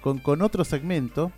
con, 0.03 0.19
con 0.19 0.43
otro 0.43 0.65
segmento, 0.65 1.31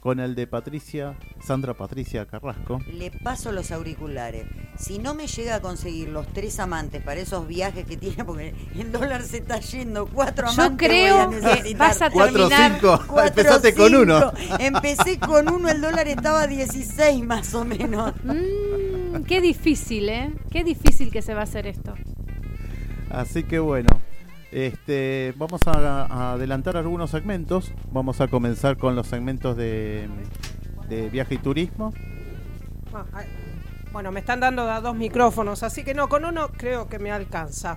con 0.00 0.20
el 0.20 0.34
de 0.36 0.46
Patricia, 0.46 1.16
Sandra 1.44 1.74
Patricia 1.74 2.24
Carrasco. 2.24 2.78
Le 2.86 3.10
paso 3.10 3.50
los 3.52 3.70
auriculares. 3.72 4.46
Si 4.78 4.98
no 4.98 5.12
me 5.14 5.26
llega 5.26 5.56
a 5.56 5.60
conseguir 5.60 6.08
los 6.08 6.26
tres 6.28 6.58
amantes 6.60 7.02
para 7.02 7.20
esos 7.20 7.46
viajes 7.48 7.84
que 7.84 7.96
tiene, 7.96 8.24
porque 8.24 8.54
el 8.76 8.92
dólar 8.92 9.22
se 9.24 9.38
está 9.38 9.58
yendo, 9.60 10.06
cuatro 10.06 10.46
Yo 10.46 10.62
amantes 10.62 10.88
creo 10.88 11.26
voy 11.26 11.36
a 11.36 11.40
que 11.40 11.46
necesitar. 11.46 11.76
vas 11.88 12.02
a 12.02 12.10
Cuatro 12.10 12.46
o 12.46 12.48
terminar. 12.48 12.72
cinco, 12.80 13.00
Cuatro, 13.08 13.28
empezaste 13.42 13.74
con 13.74 13.94
uno. 13.94 14.32
Empecé 14.60 15.18
con 15.18 15.48
uno, 15.52 15.68
el 15.68 15.80
dólar 15.80 16.06
estaba 16.08 16.42
a 16.42 16.46
16 16.46 17.24
más 17.26 17.52
o 17.54 17.64
menos. 17.64 18.12
Mm, 19.12 19.24
qué 19.24 19.40
difícil, 19.40 20.08
¿eh? 20.08 20.32
Qué 20.52 20.62
difícil 20.62 21.10
que 21.10 21.20
se 21.20 21.34
va 21.34 21.40
a 21.40 21.42
hacer 21.42 21.66
esto. 21.66 21.94
Así 23.10 23.42
que 23.42 23.58
bueno, 23.58 23.88
este, 24.52 25.32
vamos 25.36 25.60
a, 25.66 26.04
a 26.06 26.32
adelantar 26.32 26.76
algunos 26.76 27.10
segmentos. 27.10 27.72
Vamos 27.92 28.20
a 28.20 28.28
comenzar 28.28 28.76
con 28.76 28.96
los 28.96 29.06
segmentos 29.06 29.56
de, 29.56 30.08
de 30.88 31.08
viaje 31.10 31.34
y 31.34 31.38
turismo. 31.38 31.92
Ah. 32.94 33.04
Bueno, 33.92 34.12
me 34.12 34.20
están 34.20 34.38
dando 34.38 34.70
a 34.70 34.80
dos 34.80 34.94
micrófonos, 34.94 35.64
así 35.64 35.82
que 35.82 35.94
no, 35.94 36.08
con 36.08 36.24
uno 36.24 36.48
creo 36.56 36.88
que 36.88 37.00
me 37.00 37.10
alcanza. 37.10 37.76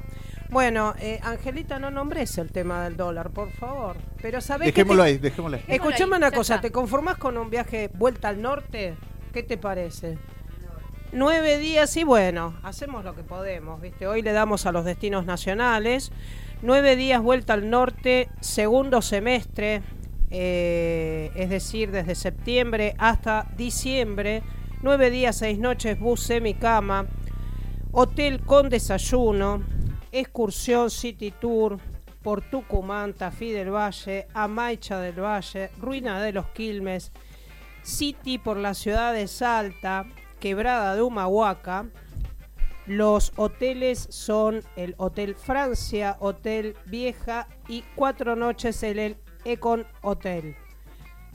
Bueno, 0.51 0.93
eh, 0.99 1.19
Angelita, 1.23 1.79
no 1.79 1.89
nombres 1.89 2.37
el 2.37 2.51
tema 2.51 2.83
del 2.83 2.95
dólar, 2.95 3.31
por 3.31 3.49
favor. 3.51 3.95
Pero 4.21 4.39
sabés 4.39 4.67
que 4.67 4.83
Dejémoslo 4.83 5.01
te- 5.03 5.09
ahí, 5.09 5.17
dejémoslo 5.17 5.57
ahí. 5.57 5.63
Escuchame 5.67 6.15
una 6.17 6.29
cosa. 6.29 6.61
¿te 6.61 6.71
conformás 6.71 7.17
con 7.17 7.35
un 7.37 7.49
viaje 7.49 7.89
vuelta 7.95 8.29
al 8.29 8.43
norte? 8.43 8.93
¿Qué 9.33 9.41
te 9.41 9.57
parece? 9.57 10.19
Nueve 11.11 11.57
días 11.57 11.95
y 11.97 12.03
bueno, 12.03 12.55
hacemos 12.61 13.03
lo 13.03 13.15
que 13.15 13.23
podemos, 13.23 13.81
¿viste? 13.81 14.05
Hoy 14.05 14.21
le 14.21 14.33
damos 14.33 14.67
a 14.67 14.71
los 14.71 14.85
destinos 14.85 15.25
nacionales. 15.25 16.11
Nueve 16.65 16.95
días 16.95 17.21
vuelta 17.21 17.51
al 17.51 17.69
norte, 17.69 18.29
segundo 18.39 19.01
semestre, 19.01 19.81
eh, 20.31 21.29
es 21.35 21.49
decir, 21.49 21.91
desde 21.91 22.15
septiembre 22.15 22.95
hasta 22.99 23.51
diciembre. 23.57 24.43
Nueve 24.81 25.11
días, 25.11 25.35
seis 25.35 25.59
noches, 25.59 25.99
bus 25.99 26.21
semicama, 26.21 27.05
hotel 27.91 28.39
con 28.45 28.69
desayuno, 28.69 29.61
excursión 30.13 30.89
City 30.89 31.31
Tour 31.31 31.79
por 32.21 32.41
Tucumán, 32.49 33.13
Tafí 33.13 33.51
del 33.51 33.69
Valle, 33.69 34.27
Amaicha 34.33 35.01
del 35.01 35.19
Valle, 35.19 35.69
Ruina 35.81 36.21
de 36.21 36.31
los 36.31 36.47
Quilmes, 36.51 37.11
City 37.81 38.37
por 38.37 38.55
la 38.55 38.73
ciudad 38.73 39.11
de 39.11 39.27
Salta, 39.27 40.05
Quebrada 40.39 40.95
de 40.95 41.01
Humahuaca. 41.01 41.87
Los 42.85 43.31
hoteles 43.37 44.07
son 44.09 44.61
el 44.75 44.95
Hotel 44.97 45.35
Francia, 45.35 46.17
Hotel 46.19 46.75
Vieja 46.85 47.47
y 47.67 47.85
cuatro 47.95 48.35
noches 48.35 48.83
en 48.83 48.99
el 48.99 49.15
Econ 49.45 49.87
Hotel. 50.01 50.57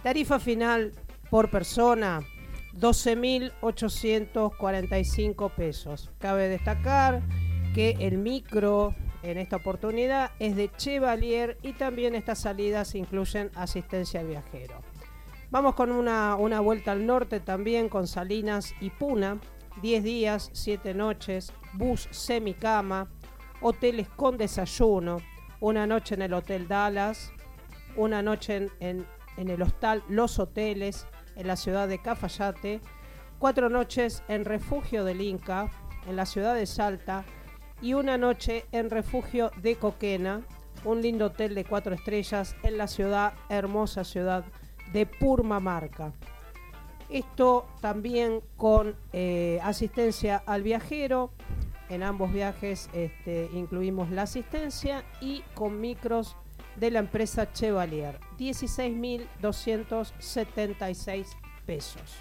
Tarifa 0.02 0.38
final 0.38 0.92
por 1.30 1.50
persona 1.50 2.20
12.845 2.74 5.54
pesos. 5.54 6.10
Cabe 6.18 6.48
destacar 6.48 7.22
que 7.74 7.96
el 8.00 8.18
micro 8.18 8.94
en 9.22 9.38
esta 9.38 9.56
oportunidad 9.56 10.32
es 10.38 10.54
de 10.54 10.70
Chevalier 10.76 11.56
y 11.62 11.72
también 11.72 12.14
estas 12.14 12.40
salidas 12.40 12.94
incluyen 12.94 13.50
asistencia 13.54 14.20
al 14.20 14.26
viajero. 14.28 14.82
Vamos 15.50 15.74
con 15.74 15.90
una, 15.90 16.36
una 16.36 16.60
vuelta 16.60 16.92
al 16.92 17.06
norte 17.06 17.40
también 17.40 17.88
con 17.88 18.06
Salinas 18.06 18.74
y 18.80 18.90
Puna. 18.90 19.38
10 19.80 20.02
días, 20.04 20.50
7 20.52 20.94
noches, 20.94 21.52
bus 21.74 22.08
semicama, 22.10 23.08
hoteles 23.60 24.08
con 24.08 24.36
desayuno, 24.36 25.18
una 25.60 25.86
noche 25.86 26.14
en 26.14 26.22
el 26.22 26.34
Hotel 26.34 26.68
Dallas, 26.68 27.32
una 27.96 28.22
noche 28.22 28.56
en, 28.56 28.70
en- 28.80 29.06
en 29.36 29.48
el 29.50 29.62
hostal 29.62 30.02
Los 30.08 30.38
Hoteles 30.40 31.06
en 31.36 31.46
la 31.46 31.54
ciudad 31.56 31.86
de 31.86 32.00
Cafayate, 32.02 32.80
cuatro 33.38 33.68
noches 33.68 34.24
en 34.26 34.44
Refugio 34.44 35.04
del 35.04 35.20
Inca 35.20 35.70
en 36.08 36.16
la 36.16 36.26
ciudad 36.26 36.54
de 36.56 36.66
Salta 36.66 37.24
y 37.80 37.94
una 37.94 38.18
noche 38.18 38.64
en 38.72 38.90
Refugio 38.90 39.52
de 39.62 39.76
Coquena, 39.76 40.42
un 40.84 41.02
lindo 41.02 41.26
hotel 41.26 41.54
de 41.54 41.64
cuatro 41.64 41.94
estrellas 41.94 42.56
en 42.64 42.78
la 42.78 42.88
ciudad, 42.88 43.34
hermosa 43.48 44.02
ciudad 44.02 44.44
de 44.92 45.06
Purmamarca. 45.06 46.12
Esto 47.10 47.66
también 47.80 48.40
con 48.56 48.96
eh, 49.12 49.60
asistencia 49.62 50.42
al 50.46 50.62
viajero. 50.62 51.32
En 51.88 52.02
ambos 52.02 52.32
viajes 52.32 52.90
este, 52.92 53.48
incluimos 53.54 54.10
la 54.10 54.22
asistencia 54.22 55.04
y 55.20 55.42
con 55.54 55.80
micros 55.80 56.34
de 56.76 56.90
la 56.90 56.98
empresa 56.98 57.52
Chevalier. 57.52 58.18
16.276 58.38 61.26
pesos. 61.64 62.16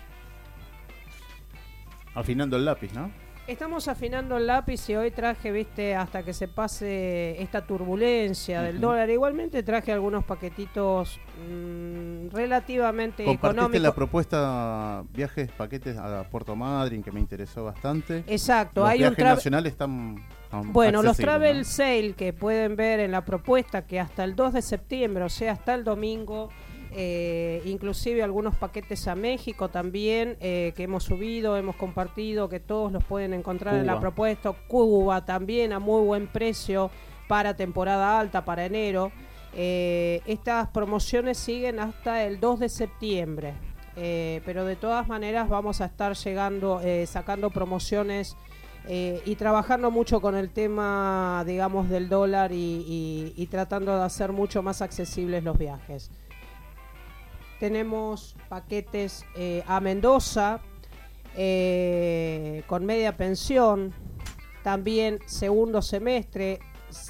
Afinando 2.16 2.56
el 2.58 2.66
lápiz, 2.66 2.94
¿no? 2.94 3.27
Estamos 3.48 3.88
afinando 3.88 4.36
el 4.36 4.46
lápiz 4.46 4.90
y 4.90 4.96
hoy 4.98 5.10
traje, 5.10 5.54
viste, 5.54 5.96
hasta 5.96 6.22
que 6.22 6.34
se 6.34 6.50
pase 6.50 7.42
esta 7.42 7.66
turbulencia 7.66 8.62
del 8.62 8.82
dólar. 8.82 9.10
Igualmente 9.10 9.64
traje 9.64 9.94
algunos 9.94 10.26
paquetitos 10.26 11.18
mm, 11.50 12.28
relativamente 12.36 13.24
Compartiste 13.24 13.56
económicos. 13.56 13.82
la 13.82 13.96
propuesta 13.96 15.04
viajes, 15.14 15.50
paquetes 15.52 15.96
a 15.98 16.28
Puerto 16.30 16.58
Madryn, 16.58 17.02
que 17.02 17.14
me 17.14 17.22
interesó 17.22 17.64
bastante. 17.64 18.26
Exacto, 18.28 18.82
Los 18.82 18.90
hay 18.90 19.04
un 19.04 19.16
viajes 19.16 19.26
nacionales 19.26 19.72
están, 19.72 20.26
Bueno, 20.66 21.02
los 21.02 21.16
travel 21.16 21.60
¿no? 21.60 21.64
sale 21.64 22.16
que 22.16 22.34
pueden 22.34 22.76
ver 22.76 23.00
en 23.00 23.12
la 23.12 23.24
propuesta 23.24 23.88
que 23.88 23.98
hasta 24.02 24.26
el 24.26 24.36
2 24.36 24.56
de 24.56 24.62
septiembre, 24.62 25.24
o 25.24 25.30
sea, 25.30 25.54
hasta 25.54 25.74
el 25.74 25.86
domingo, 25.86 26.50
eh, 26.92 27.62
inclusive 27.66 28.24
algunos 28.24 28.56
paquetes 28.56 29.08
a 29.08 29.16
México 29.16 29.70
también 29.70 30.38
eh, 30.40 30.74
que 30.76 30.84
hemos 30.84 31.04
subido, 31.04 31.58
hemos 31.58 31.76
compartido, 31.76 32.50
que 32.50 32.60
todos 32.60 32.92
los 32.92 33.04
pueden 33.04 33.34
encontrar 33.34 33.76
en 33.76 33.86
la 33.86 34.00
propuesta. 34.00 34.54
Cuba 34.68 35.26
también 35.26 35.74
a 35.74 35.80
muy 35.80 36.04
buen 36.06 36.28
precio 36.28 36.92
para 37.28 37.56
temporada 37.56 38.20
alta, 38.20 38.46
para 38.46 38.66
enero. 38.66 39.12
Eh, 39.54 40.22
estas 40.26 40.68
promociones 40.70 41.38
siguen 41.38 41.80
hasta 41.80 42.24
el 42.24 42.40
2 42.40 42.60
de 42.60 42.70
septiembre. 42.70 43.54
pero 43.96 44.64
de 44.66 44.76
todas 44.76 45.08
maneras 45.08 45.50
vamos 45.50 45.82
a 45.82 45.86
estar 45.86 46.16
llegando, 46.16 46.82
sacando 47.06 47.50
promociones 47.50 48.38
eh, 48.90 49.22
y 49.26 49.36
trabajando 49.36 49.92
mucho 49.92 50.22
con 50.22 50.36
el 50.36 50.50
tema, 50.50 51.44
digamos, 51.46 51.90
del 51.90 52.08
dólar 52.08 52.54
y, 52.54 53.34
y 53.36 53.48
tratando 53.48 53.98
de 53.98 54.04
hacer 54.04 54.32
mucho 54.32 54.64
más 54.64 54.82
accesibles 54.82 55.44
los 55.44 55.58
viajes. 55.58 56.10
Tenemos 57.60 58.36
paquetes 58.50 59.26
a 59.66 59.80
Mendoza 59.80 60.62
con 62.68 62.86
media 62.86 63.18
pensión, 63.18 63.94
también 64.64 65.20
segundo 65.26 65.82
semestre 65.82 66.60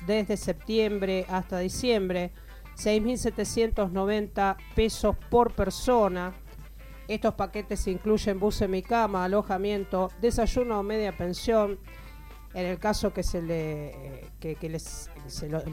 desde 0.05 0.37
septiembre 0.37 1.25
hasta 1.29 1.59
diciembre, 1.59 2.31
6.790 2.77 4.57
pesos 4.75 5.15
por 5.29 5.53
persona. 5.53 6.33
Estos 7.07 7.35
paquetes 7.35 7.87
incluyen 7.87 8.39
bus 8.39 8.61
mi 8.67 8.81
cama, 8.83 9.23
alojamiento, 9.23 10.09
desayuno 10.21 10.79
o 10.79 10.83
media 10.83 11.15
pensión. 11.15 11.79
En 12.57 12.65
el 12.65 12.79
caso 12.79 13.13
que 13.13 13.21
se, 13.21 13.43
le, 13.43 14.31
que, 14.39 14.57
les, 14.67 15.11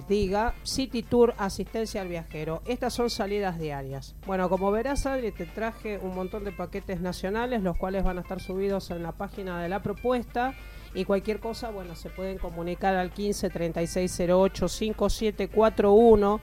diga, 0.07 0.55
City 0.65 1.03
Tour, 1.03 1.33
asistencia 1.39 2.03
al 2.03 2.09
viajero. 2.09 2.61
Estas 2.67 2.93
son 2.93 3.09
salidas 3.09 3.59
diarias. 3.59 4.15
Bueno, 4.27 4.51
como 4.51 4.71
verás, 4.71 5.07
Adri, 5.07 5.33
te 5.33 5.47
traje 5.47 5.97
un 5.97 6.15
montón 6.15 6.45
de 6.45 6.53
paquetes 6.53 7.01
nacionales, 7.01 7.63
los 7.63 7.79
cuales 7.79 8.05
van 8.05 8.19
a 8.19 8.21
estar 8.21 8.39
subidos 8.39 8.91
en 8.91 9.03
la 9.03 9.13
página 9.13 9.63
de 9.63 9.71
la 9.71 9.83
propuesta. 9.83 10.53
Y 10.93 11.07
cualquier 11.07 11.41
cosa, 11.41 11.71
bueno, 11.71 11.97
se 11.97 12.11
pueden 12.11 12.37
comunicar 12.37 12.97
al 12.97 13.13
15 13.13 13.49
3608 13.49 14.69
5741 14.69 16.41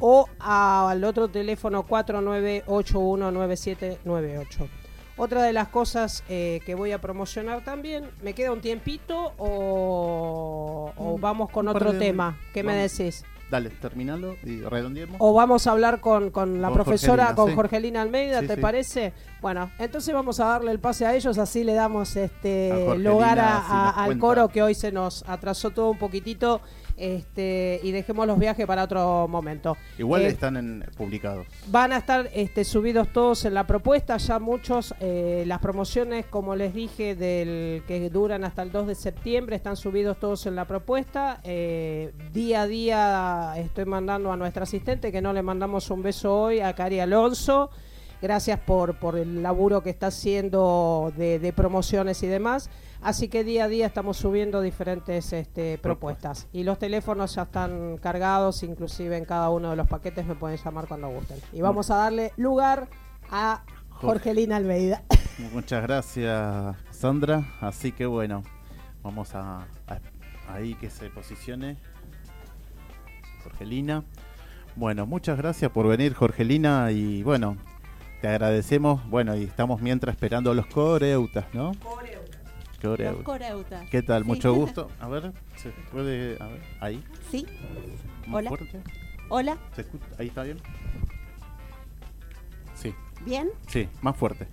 o 0.00 0.28
al 0.40 1.04
otro 1.04 1.28
teléfono 1.28 1.86
49819798. 1.86 4.68
Otra 5.16 5.42
de 5.42 5.52
las 5.52 5.68
cosas 5.68 6.22
eh, 6.28 6.60
que 6.66 6.74
voy 6.74 6.92
a 6.92 7.00
promocionar 7.00 7.64
también, 7.64 8.10
¿me 8.22 8.34
queda 8.34 8.52
un 8.52 8.60
tiempito 8.60 9.32
o, 9.38 11.18
vamos 11.20 11.50
con 11.50 11.68
otro 11.68 11.94
tema? 11.94 12.38
¿Qué 12.52 12.62
me 12.62 12.74
decís? 12.74 13.24
Dale, 13.50 13.70
terminalo 13.70 14.34
y 14.42 14.60
redondeemos. 14.62 15.16
O 15.20 15.32
vamos 15.32 15.66
a 15.66 15.70
hablar 15.70 16.00
con, 16.00 16.60
la 16.60 16.70
profesora, 16.72 17.34
con 17.34 17.54
Jorgelina 17.54 18.02
Almeida, 18.02 18.42
¿te 18.42 18.56
parece? 18.56 19.12
Bueno, 19.40 19.70
entonces 19.78 20.12
vamos 20.12 20.40
a 20.40 20.46
darle 20.46 20.72
el 20.72 20.80
pase 20.80 21.06
a 21.06 21.14
ellos, 21.14 21.38
así 21.38 21.62
le 21.62 21.74
damos 21.74 22.16
este 22.16 22.98
lugar 22.98 23.38
al 23.38 24.18
coro 24.18 24.48
que 24.48 24.62
hoy 24.62 24.74
se 24.74 24.90
nos 24.90 25.24
atrasó 25.28 25.70
todo 25.70 25.90
un 25.90 25.98
poquitito 25.98 26.60
este, 26.96 27.80
y 27.82 27.90
dejemos 27.92 28.26
los 28.26 28.38
viajes 28.38 28.66
para 28.66 28.84
otro 28.84 29.28
momento. 29.28 29.76
Igual 29.98 30.22
eh, 30.22 30.28
están 30.28 30.84
publicados. 30.96 31.46
Van 31.68 31.92
a 31.92 31.98
estar 31.98 32.30
este, 32.34 32.64
subidos 32.64 33.08
todos 33.12 33.44
en 33.44 33.54
la 33.54 33.66
propuesta, 33.66 34.16
ya 34.16 34.38
muchos, 34.38 34.94
eh, 35.00 35.44
las 35.46 35.60
promociones, 35.60 36.26
como 36.26 36.56
les 36.56 36.74
dije, 36.74 37.14
del 37.14 37.82
que 37.86 38.10
duran 38.10 38.44
hasta 38.44 38.62
el 38.62 38.72
2 38.72 38.88
de 38.88 38.94
septiembre, 38.94 39.56
están 39.56 39.76
subidos 39.76 40.18
todos 40.18 40.46
en 40.46 40.56
la 40.56 40.66
propuesta. 40.66 41.40
Eh, 41.44 42.12
día 42.32 42.62
a 42.62 42.66
día 42.66 43.54
estoy 43.56 43.84
mandando 43.84 44.32
a 44.32 44.36
nuestra 44.36 44.64
asistente, 44.64 45.12
que 45.12 45.20
no 45.20 45.32
le 45.32 45.42
mandamos 45.42 45.90
un 45.90 46.02
beso 46.02 46.34
hoy, 46.34 46.60
a 46.60 46.74
Cari 46.74 47.00
Alonso. 47.00 47.70
Gracias 48.22 48.58
por, 48.60 48.98
por 48.98 49.16
el 49.16 49.42
laburo 49.42 49.82
que 49.82 49.90
está 49.90 50.08
haciendo 50.08 51.12
de 51.16 51.52
promociones 51.54 52.22
y 52.22 52.26
demás. 52.26 52.70
Así 53.02 53.28
que 53.28 53.44
día 53.44 53.64
a 53.64 53.68
día 53.68 53.86
estamos 53.86 54.16
subiendo 54.16 54.60
diferentes 54.60 55.32
este, 55.32 55.78
propuestas. 55.78 56.48
Y 56.52 56.64
los 56.64 56.78
teléfonos 56.78 57.34
ya 57.34 57.42
están 57.42 57.98
cargados, 57.98 58.62
inclusive 58.62 59.16
en 59.16 59.24
cada 59.24 59.50
uno 59.50 59.70
de 59.70 59.76
los 59.76 59.86
paquetes 59.86 60.26
me 60.26 60.34
pueden 60.34 60.58
llamar 60.58 60.88
cuando 60.88 61.08
gusten. 61.08 61.38
Y 61.52 61.60
vamos 61.60 61.90
a 61.90 61.96
darle 61.96 62.32
lugar 62.36 62.88
a 63.30 63.62
Jorgelina 63.90 64.56
Almeida. 64.56 65.02
Muchas 65.52 65.82
gracias, 65.82 66.76
Sandra. 66.90 67.44
Así 67.60 67.92
que 67.92 68.06
bueno, 68.06 68.42
vamos 69.02 69.34
a, 69.34 69.66
ahí 70.48 70.74
que 70.74 70.90
se 70.90 71.10
posicione 71.10 71.76
Jorgelina. 73.44 74.04
Bueno, 74.74 75.06
muchas 75.06 75.38
gracias 75.38 75.70
por 75.70 75.86
venir, 75.88 76.12
Jorgelina, 76.12 76.90
y 76.90 77.22
bueno, 77.22 77.56
te 78.20 78.28
agradecemos. 78.28 79.08
Bueno, 79.08 79.36
y 79.36 79.44
estamos 79.44 79.80
mientras 79.80 80.14
esperando 80.14 80.50
a 80.50 80.54
los 80.54 80.66
coreutas, 80.66 81.46
¿no? 81.52 81.72
Coreuta. 83.24 83.84
¿Qué 83.90 84.02
tal? 84.02 84.24
Mucho 84.24 84.52
gusto. 84.54 84.90
A 85.00 85.08
ver, 85.08 85.32
¿se 85.56 85.70
puede. 85.90 86.40
A 86.42 86.46
ver, 86.46 86.62
ahí. 86.80 87.04
Sí. 87.30 87.46
Hola. 88.32 88.50
Hola. 89.28 89.58
¿Ahí 90.18 90.28
está 90.28 90.42
bien? 90.44 90.58
Sí. 92.74 92.94
¿Bien? 93.24 93.50
Sí, 93.66 93.88
más 94.02 94.16
fuerte. 94.16 94.46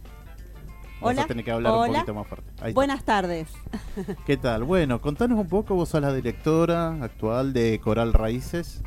Hola. 1.01 1.23
a 1.23 1.27
tener 1.27 1.43
que 1.43 1.51
hablar 1.51 1.73
un 1.73 1.93
poquito 1.93 2.13
más 2.13 2.27
fuerte. 2.27 2.73
Buenas 2.73 3.03
tardes. 3.03 3.49
¿Qué 4.25 4.38
tal? 4.38 4.63
Bueno, 4.63 5.01
contanos 5.01 5.38
un 5.38 5.47
poco, 5.47 5.75
vos 5.75 5.89
sos 5.89 6.01
la 6.01 6.13
directora 6.13 7.03
actual 7.03 7.53
de 7.53 7.79
Coral 7.79 8.13
Raíces. 8.13 8.82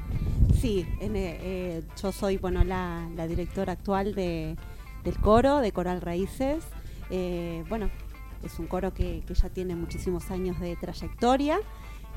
Sí, 0.61 0.87
eh, 1.01 1.11
eh, 1.13 1.83
yo 2.01 2.13
soy 2.13 2.39
bueno 2.39 2.65
la, 2.65 3.09
directora 3.29 3.75
actual 3.75 4.15
de, 4.15 4.57
del 5.05 5.19
coro 5.19 5.59
de 5.59 5.73
Coral 5.73 6.01
Raíces. 6.01 6.65
Eh, 7.11 7.65
bueno, 7.69 7.91
es 8.43 8.59
un 8.59 8.67
coro 8.67 8.95
que, 8.95 9.23
ya 9.29 9.49
tiene 9.51 9.75
muchísimos 9.75 10.31
años 10.31 10.59
de 10.61 10.77
trayectoria. 10.77 11.59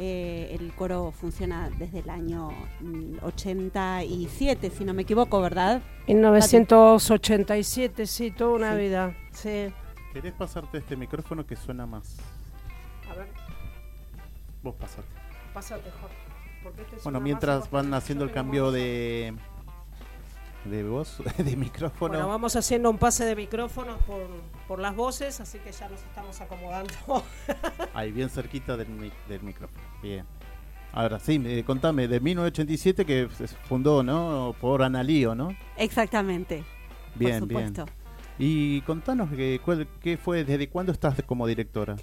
Eh, 0.01 0.55
el 0.57 0.73
coro 0.73 1.11
funciona 1.11 1.69
desde 1.77 1.99
el 1.99 2.09
año 2.09 2.51
87, 3.21 4.69
mm, 4.69 4.71
si 4.71 4.85
no 4.85 4.93
me 4.93 5.01
equivoco, 5.01 5.41
¿verdad? 5.41 5.81
En 6.07 6.21
1987, 6.21 8.05
sí, 8.05 8.31
toda 8.31 8.51
una 8.51 8.75
vida. 8.75 9.13
Sí. 9.33 9.73
¿Querés 10.13 10.31
pasarte 10.33 10.77
este 10.77 10.95
micrófono 10.95 11.45
que 11.45 11.57
suena 11.57 11.85
más? 11.85 12.15
A 13.11 13.15
ver. 13.15 13.27
Vos 14.63 14.75
pasate. 14.75 15.07
Pásate, 15.53 15.91
Jorge. 15.91 16.15
Este 16.81 17.03
bueno, 17.03 17.19
mientras 17.19 17.69
van 17.69 17.93
haciendo 17.93 18.23
el 18.23 18.31
cambio 18.31 18.71
de, 18.71 19.33
de 20.63 20.83
voz, 20.83 21.17
de 21.37 21.55
micrófono. 21.55 22.13
Bueno, 22.13 22.27
vamos 22.27 22.55
haciendo 22.55 22.89
un 22.89 22.97
pase 22.97 23.25
de 23.25 23.35
micrófonos 23.35 24.01
por, 24.03 24.27
por 24.67 24.79
las 24.79 24.95
voces, 24.95 25.39
así 25.39 25.59
que 25.59 25.71
ya 25.71 25.89
nos 25.89 26.01
estamos 26.01 26.39
acomodando. 26.39 26.93
Ahí, 27.93 28.11
bien 28.11 28.29
cerquita 28.29 28.77
del, 28.77 29.11
del 29.27 29.43
micrófono. 29.43 29.88
Bien. 30.01 30.25
Ahora 30.91 31.19
sí, 31.19 31.41
eh, 31.45 31.63
contame, 31.65 32.07
de 32.07 32.19
1987 32.19 33.05
que 33.05 33.29
se 33.35 33.47
fundó, 33.47 34.01
¿no? 34.01 34.55
Por 34.59 34.81
Analío, 34.81 35.35
¿no? 35.35 35.55
Exactamente. 35.77 36.63
Bien, 37.15 37.47
bien. 37.47 37.73
Y 38.39 38.81
contanos 38.81 39.29
que, 39.31 39.61
qué 40.01 40.17
fue, 40.17 40.43
desde 40.45 40.69
cuándo 40.69 40.91
estás 40.91 41.21
como 41.23 41.45
directora. 41.45 41.97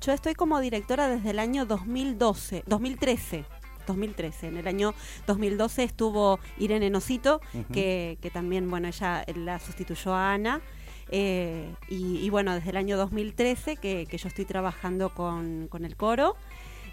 Yo 0.00 0.12
estoy 0.12 0.34
como 0.34 0.60
directora 0.60 1.08
desde 1.08 1.30
el 1.30 1.38
año 1.38 1.66
2012, 1.66 2.64
2013. 2.66 3.44
2013. 3.86 4.48
En 4.48 4.56
el 4.56 4.66
año 4.66 4.94
2012 5.26 5.84
estuvo 5.84 6.40
Irene 6.58 6.90
Nosito, 6.90 7.40
que, 7.72 8.18
también, 8.32 8.68
bueno, 8.68 8.88
ella 8.88 9.24
la 9.34 9.58
sustituyó 9.58 10.14
a 10.14 10.34
Ana. 10.34 10.60
Eh, 11.08 11.72
y, 11.88 12.28
bueno, 12.30 12.54
desde 12.54 12.70
el 12.70 12.76
año 12.76 12.96
2013 12.96 13.76
que, 13.76 14.06
yo 14.06 14.28
estoy 14.28 14.44
trabajando 14.44 15.10
con, 15.10 15.68
el 15.72 15.96
coro. 15.96 16.36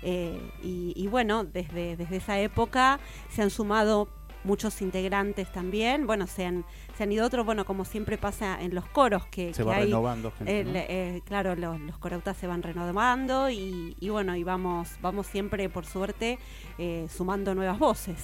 Eh, 0.03 0.39
y, 0.61 1.07
bueno, 1.07 1.43
desde, 1.43 1.95
desde 1.95 2.17
esa 2.17 2.39
época 2.39 2.99
se 3.29 3.41
han 3.41 3.49
sumado 3.49 4.09
muchos 4.43 4.81
integrantes 4.81 5.51
también. 5.51 6.05
Bueno, 6.05 6.27
se 6.27 6.45
han, 6.45 6.65
se 6.97 7.03
han 7.03 7.11
ido 7.11 7.25
otros, 7.25 7.45
bueno, 7.45 7.65
como 7.65 7.85
siempre 7.85 8.17
pasa 8.17 8.61
en 8.61 8.75
los 8.75 8.85
coros, 8.85 9.25
que, 9.27 9.53
se 9.53 9.63
va 9.63 9.79
renovando 9.79 10.33
eh, 10.45 11.21
claro, 11.25 11.55
los, 11.55 11.79
los, 11.79 11.97
corautas 11.97 12.37
se 12.37 12.47
van 12.47 12.61
renovando 12.61 13.49
y, 13.49 13.95
bueno, 14.09 14.35
y 14.35 14.43
vamos, 14.43 14.89
vamos 15.01 15.27
siempre, 15.27 15.69
por 15.69 15.85
suerte, 15.85 16.37
eh, 16.77 17.07
sumando 17.09 17.55
nuevas 17.55 17.79
voces. 17.79 18.17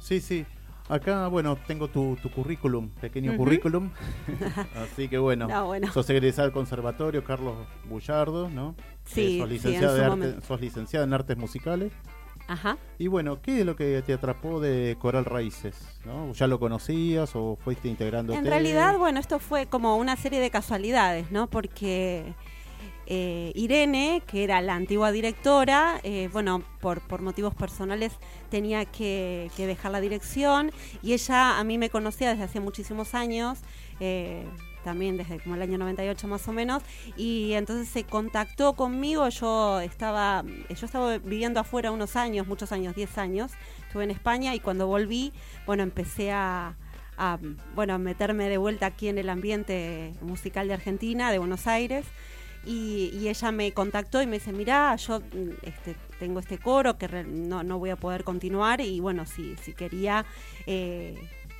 Sí, 0.00 0.20
sí. 0.20 0.44
Acá, 0.88 1.26
bueno, 1.26 1.56
tengo 1.66 1.88
tu, 1.88 2.16
tu 2.22 2.30
currículum, 2.30 2.90
pequeño 2.90 3.36
currículum. 3.36 3.90
Así 4.76 5.08
que 5.08 5.18
bueno, 5.18 5.48
no, 5.48 5.66
bueno. 5.66 5.90
sos 5.92 6.08
egresada 6.10 6.44
del 6.44 6.52
conservatorio 6.52 7.24
Carlos 7.24 7.56
Bullardo, 7.88 8.48
¿no? 8.48 8.76
Sí, 9.06 9.38
sos 9.38 9.48
licenciada, 9.48 10.40
sos 10.42 10.60
licenciada 10.60 11.06
en 11.06 11.14
artes 11.14 11.36
musicales. 11.36 11.92
Ajá. 12.48 12.76
Y 12.98 13.08
bueno, 13.08 13.40
¿qué 13.42 13.60
es 13.60 13.66
lo 13.66 13.74
que 13.74 14.02
te 14.06 14.12
atrapó 14.12 14.60
de 14.60 14.96
Coral 15.00 15.24
Raíces? 15.24 15.76
¿no? 16.04 16.32
¿Ya 16.32 16.46
lo 16.46 16.60
conocías 16.60 17.34
o 17.34 17.56
fuiste 17.56 17.88
integrando? 17.88 18.32
En 18.34 18.44
realidad, 18.44 18.98
bueno, 18.98 19.18
esto 19.18 19.38
fue 19.38 19.66
como 19.66 19.96
una 19.96 20.16
serie 20.16 20.40
de 20.40 20.50
casualidades, 20.50 21.32
¿no? 21.32 21.48
Porque 21.48 22.34
eh, 23.06 23.52
Irene, 23.54 24.22
que 24.26 24.44
era 24.44 24.60
la 24.60 24.74
antigua 24.74 25.12
directora, 25.12 26.00
eh, 26.02 26.28
bueno, 26.32 26.62
por, 26.80 27.00
por 27.00 27.22
motivos 27.22 27.54
personales 27.54 28.12
tenía 28.48 28.84
que, 28.84 29.50
que, 29.56 29.66
dejar 29.66 29.92
la 29.92 30.00
dirección 30.00 30.72
y 31.02 31.12
ella 31.12 31.58
a 31.58 31.64
mí 31.64 31.78
me 31.78 31.88
conocía 31.90 32.30
desde 32.30 32.44
hace 32.44 32.60
muchísimos 32.60 33.14
años. 33.14 33.60
Eh, 34.00 34.44
también 34.86 35.16
desde 35.16 35.40
como 35.40 35.56
el 35.56 35.62
año 35.62 35.78
98 35.78 36.28
más 36.28 36.46
o 36.46 36.52
menos, 36.52 36.80
y 37.16 37.54
entonces 37.54 37.88
se 37.88 38.04
contactó 38.04 38.74
conmigo, 38.74 39.28
yo 39.28 39.80
estaba, 39.80 40.44
yo 40.68 40.86
estaba 40.86 41.18
viviendo 41.18 41.58
afuera 41.58 41.90
unos 41.90 42.14
años, 42.14 42.46
muchos 42.46 42.70
años, 42.70 42.94
10 42.94 43.18
años, 43.18 43.50
estuve 43.84 44.04
en 44.04 44.12
España 44.12 44.54
y 44.54 44.60
cuando 44.60 44.86
volví, 44.86 45.32
bueno, 45.66 45.82
empecé 45.82 46.30
a, 46.30 46.76
bueno, 47.74 47.98
meterme 47.98 48.48
de 48.48 48.58
vuelta 48.58 48.86
aquí 48.86 49.08
en 49.08 49.18
el 49.18 49.28
ambiente 49.28 50.14
musical 50.20 50.68
de 50.68 50.74
Argentina, 50.74 51.32
de 51.32 51.38
Buenos 51.38 51.66
Aires. 51.66 52.06
Y, 52.64 53.28
ella 53.28 53.52
me 53.52 53.72
contactó 53.72 54.20
y 54.22 54.26
me 54.26 54.38
dice, 54.38 54.52
mira, 54.52 54.94
yo 54.96 55.20
este, 55.62 55.96
tengo 56.18 56.40
este 56.40 56.58
coro 56.58 56.98
que 56.98 57.08
no, 57.24 57.62
no 57.62 57.78
voy 57.78 57.90
a 57.90 57.96
poder 57.96 58.22
continuar 58.24 58.80
y 58.80 59.00
bueno, 59.00 59.26
si, 59.26 59.56
si 59.56 59.72
quería... 59.72 60.24
eh, 60.66 61.16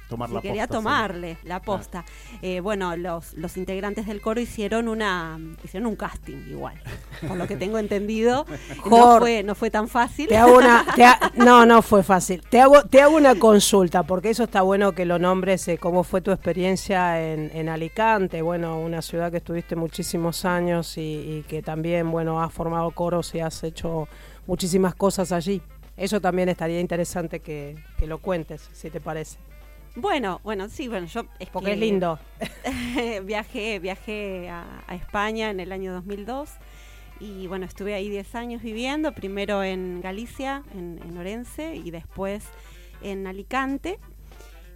Tomar 0.08 0.28
si 0.28 0.34
la 0.36 0.40
quería 0.40 0.62
posta, 0.62 0.74
sí. 0.78 0.84
tomarle 0.84 1.38
la 1.44 1.60
posta. 1.62 2.04
Eh, 2.42 2.60
bueno, 2.60 2.96
los, 2.96 3.34
los 3.34 3.56
integrantes 3.56 4.06
del 4.06 4.20
coro 4.20 4.40
hicieron 4.40 4.86
una 4.88 5.38
hicieron 5.64 5.88
un 5.88 5.96
casting 5.96 6.36
igual, 6.48 6.80
por 7.26 7.36
lo 7.36 7.46
que 7.46 7.56
tengo 7.56 7.78
entendido. 7.78 8.46
no, 8.90 9.18
fue, 9.18 9.42
no 9.42 9.54
fue 9.54 9.70
tan 9.70 9.88
fácil. 9.88 10.28
Te 10.28 10.36
hago 10.36 10.56
una, 10.58 10.84
te 10.94 11.04
ha- 11.04 11.18
no, 11.36 11.66
no 11.66 11.82
fue 11.82 12.02
fácil. 12.02 12.42
Te 12.48 12.60
hago, 12.60 12.84
te 12.84 13.02
hago 13.02 13.16
una 13.16 13.34
consulta, 13.36 14.04
porque 14.04 14.30
eso 14.30 14.44
está 14.44 14.62
bueno 14.62 14.92
que 14.92 15.04
lo 15.04 15.18
nombres, 15.18 15.66
eh, 15.68 15.78
cómo 15.78 16.04
fue 16.04 16.20
tu 16.20 16.30
experiencia 16.30 17.20
en, 17.32 17.50
en 17.52 17.68
Alicante, 17.68 18.42
bueno, 18.42 18.78
una 18.78 19.02
ciudad 19.02 19.30
que 19.30 19.38
estuviste 19.38 19.74
muchísimos 19.76 20.44
años 20.44 20.96
y, 20.98 21.00
y 21.00 21.44
que 21.48 21.62
también, 21.62 22.10
bueno, 22.10 22.40
has 22.42 22.52
formado 22.52 22.90
coros 22.92 23.34
y 23.34 23.40
has 23.40 23.64
hecho 23.64 24.08
muchísimas 24.46 24.94
cosas 24.94 25.32
allí. 25.32 25.60
Eso 25.96 26.20
también 26.20 26.48
estaría 26.48 26.78
interesante 26.78 27.40
que, 27.40 27.76
que 27.98 28.06
lo 28.06 28.18
cuentes, 28.18 28.68
si 28.72 28.90
te 28.90 29.00
parece. 29.00 29.38
Bueno, 29.96 30.40
bueno, 30.44 30.68
sí, 30.68 30.88
bueno, 30.88 31.06
yo 31.06 31.22
es 31.38 31.48
Porque 31.48 31.68
que 31.68 31.72
es 31.72 31.78
lindo. 31.78 32.18
viajé, 33.24 33.78
viajé 33.78 34.48
a, 34.50 34.82
a 34.86 34.94
España 34.94 35.50
en 35.50 35.58
el 35.60 35.72
año 35.72 35.92
2002 35.94 36.50
y 37.18 37.46
bueno, 37.46 37.64
estuve 37.64 37.94
ahí 37.94 38.10
10 38.10 38.34
años 38.34 38.62
viviendo, 38.62 39.12
primero 39.12 39.62
en 39.64 40.02
Galicia, 40.02 40.62
en, 40.74 41.00
en 41.02 41.16
Orense 41.16 41.76
y 41.76 41.90
después 41.90 42.44
en 43.02 43.26
Alicante. 43.26 43.98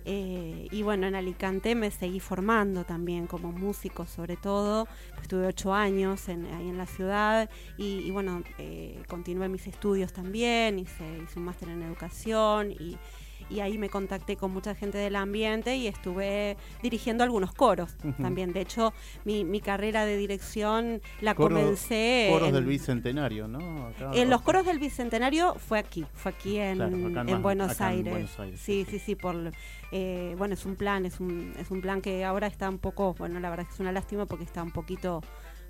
Eh, 0.06 0.66
y 0.70 0.82
bueno, 0.82 1.06
en 1.06 1.14
Alicante 1.14 1.74
me 1.74 1.90
seguí 1.90 2.20
formando 2.20 2.84
también 2.84 3.26
como 3.26 3.52
músico 3.52 4.06
sobre 4.06 4.38
todo. 4.38 4.88
Estuve 5.20 5.46
ocho 5.46 5.74
años 5.74 6.30
en- 6.30 6.46
ahí 6.46 6.70
en 6.70 6.78
la 6.78 6.86
ciudad 6.86 7.50
y, 7.76 7.98
y 7.98 8.10
bueno, 8.10 8.42
eh, 8.56 9.02
continué 9.06 9.50
mis 9.50 9.66
estudios 9.66 10.14
también, 10.14 10.78
hice, 10.78 11.04
hice 11.22 11.38
un 11.38 11.44
máster 11.44 11.68
en 11.68 11.82
educación 11.82 12.72
y, 12.72 12.96
y 13.50 13.60
ahí 13.60 13.76
me 13.78 13.88
contacté 13.88 14.36
con 14.36 14.52
mucha 14.52 14.74
gente 14.74 14.96
del 14.98 15.16
ambiente 15.16 15.76
y 15.76 15.86
estuve 15.88 16.56
dirigiendo 16.82 17.24
algunos 17.24 17.52
coros 17.52 17.96
también. 18.22 18.52
De 18.52 18.60
hecho, 18.60 18.92
mi, 19.24 19.44
mi 19.44 19.60
carrera 19.60 20.04
de 20.04 20.16
dirección 20.16 21.02
la 21.20 21.34
Coro- 21.34 21.56
comencé... 21.56 22.28
Coros 22.30 22.48
en- 22.48 22.54
del 22.54 22.64
Bicentenario, 22.64 23.48
¿no? 23.48 23.86
Acá- 23.88 24.10
en 24.14 24.30
los 24.30 24.40
coros 24.42 24.64
del 24.64 24.78
Bicentenario 24.78 25.54
fue 25.56 25.78
aquí, 25.78 26.06
fue 26.14 26.32
aquí 26.32 26.58
en, 26.58 26.76
Claro. 26.76 27.40
Buenos 27.40 27.80
Aires, 27.80 28.30
Sí, 28.56 28.56
sí, 28.56 28.86
sí, 28.88 28.98
sí, 28.98 29.14
por 29.16 29.52
eh, 29.92 30.34
bueno, 30.38 30.54
es 30.54 30.64
un 30.66 30.76
plan, 30.76 31.04
es 31.04 31.18
un, 31.20 31.52
es 31.58 31.70
un 31.70 31.80
plan 31.80 32.00
que 32.00 32.24
ahora 32.24 32.46
está 32.46 32.68
un 32.68 32.78
poco, 32.78 33.14
bueno, 33.18 33.40
la 33.40 33.50
verdad 33.50 33.64
es 33.64 33.68
que 33.68 33.74
es 33.74 33.80
una 33.80 33.92
lástima 33.92 34.26
porque 34.26 34.44
está 34.44 34.62
un 34.62 34.70
poquito 34.70 35.22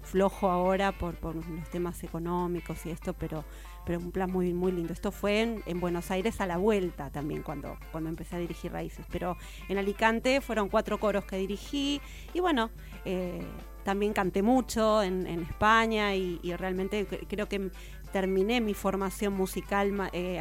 flojo 0.02 0.50
ahora 0.50 0.92
por, 0.92 1.14
por 1.16 1.34
los 1.36 1.44
temas 1.70 2.02
económicos 2.04 2.84
y 2.86 2.90
esto, 2.90 3.12
pero 3.14 3.44
pero 3.86 3.98
un 3.98 4.12
plan 4.12 4.30
muy 4.30 4.52
muy 4.54 4.72
lindo. 4.72 4.92
Esto 4.92 5.12
fue 5.12 5.40
en, 5.42 5.62
en 5.66 5.80
Buenos 5.80 6.10
Aires 6.10 6.40
a 6.40 6.46
la 6.46 6.56
vuelta 6.58 7.10
también 7.10 7.42
cuando 7.42 7.76
cuando 7.92 8.08
empecé 8.10 8.36
a 8.36 8.38
dirigir 8.38 8.72
Raíces, 8.72 9.06
pero 9.10 9.36
en 9.68 9.78
Alicante 9.78 10.40
fueron 10.40 10.68
cuatro 10.68 10.98
coros 10.98 11.24
que 11.24 11.36
dirigí 11.36 12.00
y 12.34 12.40
bueno, 12.40 12.70
eh, 13.04 13.42
también 13.84 14.12
canté 14.12 14.42
mucho 14.42 15.02
en, 15.02 15.26
en 15.26 15.40
España 15.42 16.14
y, 16.14 16.38
realmente 16.56 17.08
cre- 17.08 17.26
creo 17.28 17.48
que 17.48 17.70
terminé 18.12 18.60
mi 18.60 18.74
formación 18.74 19.32
musical 19.32 20.10
eh, 20.12 20.38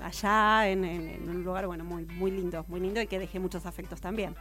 allá 0.00 0.68
en 0.68 1.28
un 1.28 1.42
lugar 1.44 1.66
bueno 1.66 1.84
muy 1.84 2.06
muy 2.06 2.30
lindo 2.30 2.64
muy 2.68 2.80
lindo 2.80 3.00
y 3.02 3.06
que 3.08 3.18
dejé 3.18 3.40
muchos 3.40 3.66
afectos 3.66 4.00
también 4.00 4.34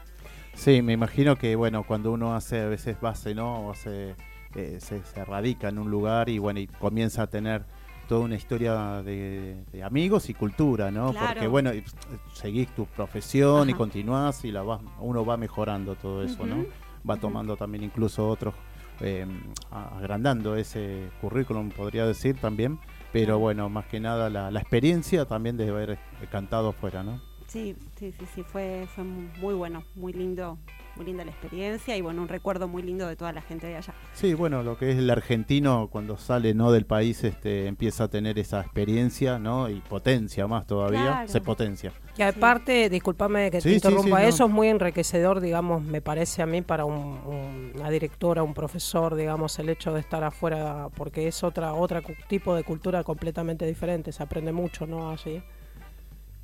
Sí, 0.54 0.82
me 0.82 0.94
imagino 0.94 1.36
que, 1.38 1.56
bueno, 1.56 1.84
cuando 1.84 2.12
uno 2.12 2.36
hace 2.36 2.62
a 2.62 2.68
veces 2.68 3.00
base, 3.00 3.36
¿no? 3.36 3.68
O 3.68 3.72
hace, 3.72 4.16
eh, 4.56 4.78
se, 4.80 5.04
se 5.04 5.24
radica 5.26 5.70
en 5.70 5.78
un 5.78 5.92
lugar 5.92 6.30
y, 6.30 6.40
bueno, 6.40 6.60
y 6.60 6.68
comienza 6.68 7.24
a 7.24 7.28
tener 7.28 7.66
toda 8.08 8.22
una 8.22 8.36
historia 8.36 9.02
de, 9.04 9.64
de 9.72 9.84
amigos 9.84 10.30
y 10.30 10.34
cultura, 10.34 10.90
¿no? 10.92 11.12
Claro. 11.12 11.28
Porque, 11.34 11.48
bueno, 11.48 11.72
pss, 11.72 11.96
seguís 12.34 12.70
tu 12.76 12.86
profesión 12.86 13.70
y 13.70 13.74
continuás 13.74 14.44
y 14.46 14.52
la 14.52 14.62
vas, 14.64 14.82
uno 15.00 15.26
va 15.26 15.38
mejorando 15.38 15.96
todo 15.96 16.24
eso, 16.24 16.46
¿no? 16.46 16.66
Va 17.10 17.18
tomando 17.18 17.56
también 17.58 17.84
incluso 17.84 18.28
otros, 18.28 18.54
eh, 19.02 19.26
a- 19.72 19.98
agrandando 19.98 20.56
ese 20.56 21.10
currículum, 21.22 21.70
podría 21.70 22.06
decir 22.06 22.38
también. 22.40 22.80
Pero 23.14 23.40
bueno, 23.40 23.70
más 23.70 23.86
que 23.86 24.00
nada 24.00 24.30
la, 24.30 24.52
la 24.52 24.60
experiencia 24.60 25.26
también 25.26 25.56
de 25.58 25.70
haber 25.70 25.92
eh, 25.92 25.98
cantado 26.32 26.70
afuera, 26.70 27.04
¿no? 27.04 27.22
sí 27.48 27.78
sí 27.98 28.14
sí 28.20 28.26
sí 28.36 28.44
fue 28.44 28.86
fue 28.94 29.06
mu- 29.06 29.30
muy 29.40 29.54
bueno 29.54 29.82
muy 29.96 30.12
lindo 30.12 30.58
muy 30.98 31.06
linda 31.06 31.24
la 31.24 31.32
experiencia 31.32 31.96
y 31.96 32.02
bueno 32.02 32.22
un 32.22 32.28
recuerdo 32.28 32.68
muy 32.68 32.82
lindo 32.84 33.08
de 33.08 33.16
toda 33.16 33.32
la 33.32 33.42
gente 33.42 33.68
de 33.68 33.78
allá 33.78 33.94
Sí, 34.14 34.34
bueno, 34.34 34.64
lo 34.64 34.78
que 34.78 34.92
es 34.92 34.98
el 34.98 35.10
argentino 35.10 35.88
cuando 35.92 36.18
sale 36.18 36.54
no 36.54 36.72
del 36.72 36.86
país 36.86 37.24
este 37.24 37.68
empieza 37.68 38.06
a 38.06 38.08
tener 38.08 38.40
esa 38.40 38.62
experiencia, 38.62 39.38
¿no? 39.40 39.70
Y 39.70 39.80
potencia 39.82 40.48
más 40.48 40.66
todavía, 40.66 41.02
Claro. 41.02 41.28
se 41.28 41.42
potencia. 41.42 41.94
Y 42.18 42.24
aparte, 42.24 42.90
discúlpame 42.90 43.52
que 43.52 43.62
Sí, 43.62 43.66
te 43.66 43.70
sí, 43.70 43.76
interrumpa, 43.76 44.18
sí, 44.18 44.24
no. 44.24 44.30
eso 44.30 44.46
es 44.46 44.52
muy 44.52 44.68
enriquecedor, 44.70 45.40
digamos, 45.40 45.84
me 45.84 46.02
parece 46.02 46.42
a 46.42 46.48
mí, 46.48 46.64
para 46.64 46.84
un- 46.86 46.96
un- 47.26 47.72
una 47.76 47.90
directora, 47.92 48.42
un 48.42 48.56
profesor, 48.56 49.14
digamos, 49.16 49.60
el 49.60 49.70
hecho 49.70 49.94
de 49.94 50.00
estar 50.00 50.24
afuera, 50.24 50.90
porque 50.96 51.28
es 51.28 51.44
otra 51.44 51.74
otra 51.74 52.02
tipo 52.28 52.56
de 52.56 52.64
cultura 52.64 53.04
completamente 53.04 53.66
diferente, 53.68 54.12
se 54.12 54.24
aprende 54.24 54.52
mucho, 54.52 54.88
¿no? 54.88 55.12
Allí. 55.12 55.44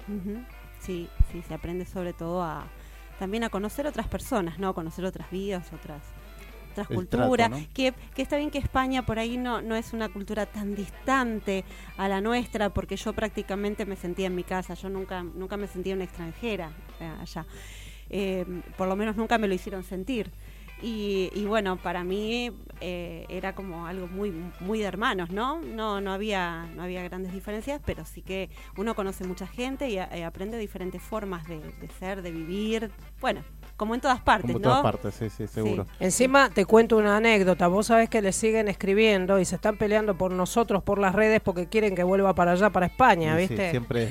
Ujú. 0.08 0.44
Sí, 0.80 1.08
sí, 1.32 1.42
se 1.48 1.54
aprende 1.54 1.86
sobre 1.86 2.14
todo 2.14 2.44
a 2.44 2.66
también 3.24 3.46
a 3.46 3.50
conocer 3.50 3.88
otras 3.88 4.06
personas, 4.10 4.60
¿no? 4.60 4.74
Conocer 4.74 5.06
otras 5.06 5.32
vidas, 5.32 5.72
otras 5.72 6.02
otras 6.72 6.90
El 6.90 6.96
culturas. 6.98 7.38
trato, 7.38 7.56
¿no? 7.58 7.68
que, 7.74 7.94
que 8.14 8.22
está 8.22 8.36
bien 8.36 8.52
que 8.52 8.58
España 8.58 9.06
por 9.06 9.18
ahí 9.18 9.38
no, 9.38 9.62
no 9.62 9.78
es 9.78 9.94
una 9.94 10.10
cultura 10.10 10.46
tan 10.46 10.76
distante 10.76 11.64
a 11.96 12.10
la 12.10 12.20
nuestra, 12.20 12.74
porque 12.74 12.98
yo 12.98 13.14
prácticamente 13.14 13.86
me 13.86 13.96
sentía 13.96 14.28
en 14.28 14.36
mi 14.36 14.44
casa, 14.44 14.74
yo 14.74 14.90
nunca, 14.90 15.24
nunca 15.24 15.56
me 15.56 15.68
sentía 15.68 15.96
una 15.96 16.04
extranjera 16.04 16.70
eh, 17.00 17.10
allá. 17.22 17.46
Eh, 18.10 18.46
por 18.76 18.90
lo 18.90 18.98
menos 18.98 19.16
nunca 19.16 19.38
me 19.38 19.48
lo 19.48 19.54
hicieron 19.54 19.86
sentir. 19.86 20.30
Y, 20.84 21.30
y 21.34 21.46
bueno, 21.46 21.78
para 21.78 22.04
mí 22.04 22.52
eh, 22.82 23.26
era 23.30 23.56
como 23.56 23.88
algo 23.88 24.08
muy 24.08 24.34
muy 24.60 24.80
de 24.80 24.86
hermanos, 24.86 25.30
¿no? 25.30 25.62
No 25.62 26.02
no 26.02 26.12
había 26.12 26.68
no 26.76 26.84
había 26.84 27.02
grandes 27.04 27.32
diferencias, 27.32 27.80
pero 27.86 28.04
sí 28.06 28.22
que 28.22 28.50
uno 28.76 28.94
conoce 28.94 29.24
mucha 29.26 29.48
gente 29.48 29.90
y, 29.90 29.98
a- 29.98 30.10
y 30.18 30.24
aprende 30.24 30.58
diferentes 30.58 31.02
formas 31.02 31.48
de, 31.48 31.60
de 31.60 31.90
ser, 32.00 32.22
de 32.22 32.32
vivir. 32.32 32.92
Bueno, 33.22 33.44
como 33.78 33.96
en 33.96 34.02
todas 34.02 34.20
partes, 34.20 34.48
Como 34.52 34.60
¿no? 34.60 34.64
todas 34.70 34.82
partes, 34.84 35.16
sí, 35.16 35.30
sí, 35.30 35.48
seguro. 35.48 35.88
Encima 36.02 36.50
te 36.50 36.66
cuento 36.66 36.98
una 36.98 37.16
anécdota, 37.16 37.68
vos 37.70 37.88
sabés 37.88 38.10
que 38.10 38.22
le 38.22 38.34
siguen 38.34 38.68
escribiendo 38.68 39.40
y 39.40 39.46
se 39.46 39.56
están 39.56 39.78
peleando 39.78 40.18
por 40.18 40.32
nosotros, 40.34 40.84
por 40.84 41.00
las 41.00 41.16
redes, 41.16 41.40
porque 41.40 41.68
quieren 41.70 41.96
que 41.96 42.04
vuelva 42.04 42.36
para 42.36 42.52
allá, 42.52 42.70
para 42.72 42.88
España, 42.88 43.38
Sí, 43.38 43.44
sí, 43.48 43.54
¿viste? 43.54 43.72
siempre 43.72 44.10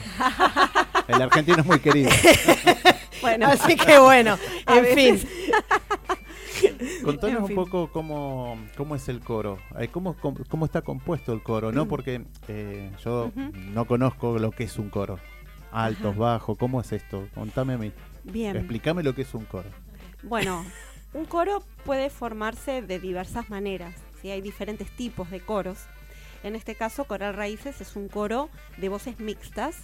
el 1.08 1.20
argentino 1.20 1.58
es 1.60 1.66
muy 1.66 1.80
querido. 1.80 2.10
Bueno, 3.22 3.46
Así 3.46 3.76
que 3.76 4.00
bueno, 4.00 4.36
en 4.66 4.84
fin. 4.96 5.20
Contanos 7.02 7.50
En 7.50 7.58
un 7.58 7.64
poco 7.64 7.90
cómo, 7.92 8.58
cómo 8.76 8.94
es 8.94 9.08
el 9.08 9.20
coro, 9.20 9.58
eh, 9.78 9.88
cómo, 9.88 10.16
cómo, 10.48 10.64
está 10.64 10.82
compuesto 10.82 11.32
el 11.32 11.42
coro, 11.42 11.70
Mm. 11.70 11.74
¿no? 11.74 11.88
Porque 11.88 12.24
eh, 12.48 12.90
yo 13.04 13.30
no 13.72 13.86
conozco 13.86 14.38
lo 14.38 14.50
que 14.50 14.64
es 14.64 14.78
un 14.78 14.88
coro. 14.90 15.18
Altos, 15.70 16.10
Ajá. 16.12 16.18
bajos, 16.20 16.58
¿cómo 16.58 16.80
es 16.80 16.92
esto? 16.92 17.26
Contame 17.34 17.74
a 17.74 17.78
mí. 17.78 17.92
Bien. 18.24 18.56
Explícame 18.56 19.02
lo 19.02 19.14
que 19.14 19.22
es 19.22 19.34
un 19.34 19.44
coro. 19.46 19.68
Bueno, 20.22 20.64
un 21.14 21.24
coro 21.24 21.62
puede 21.84 22.10
formarse 22.10 22.82
de 22.82 22.98
diversas 22.98 23.48
maneras. 23.50 23.94
¿sí? 24.20 24.30
Hay 24.30 24.40
diferentes 24.42 24.90
tipos 24.94 25.30
de 25.30 25.40
coros. 25.40 25.78
En 26.42 26.54
este 26.56 26.74
caso, 26.74 27.04
Coral 27.04 27.34
Raíces 27.34 27.80
es 27.80 27.96
un 27.96 28.08
coro 28.08 28.50
de 28.76 28.88
voces 28.88 29.18
mixtas 29.20 29.76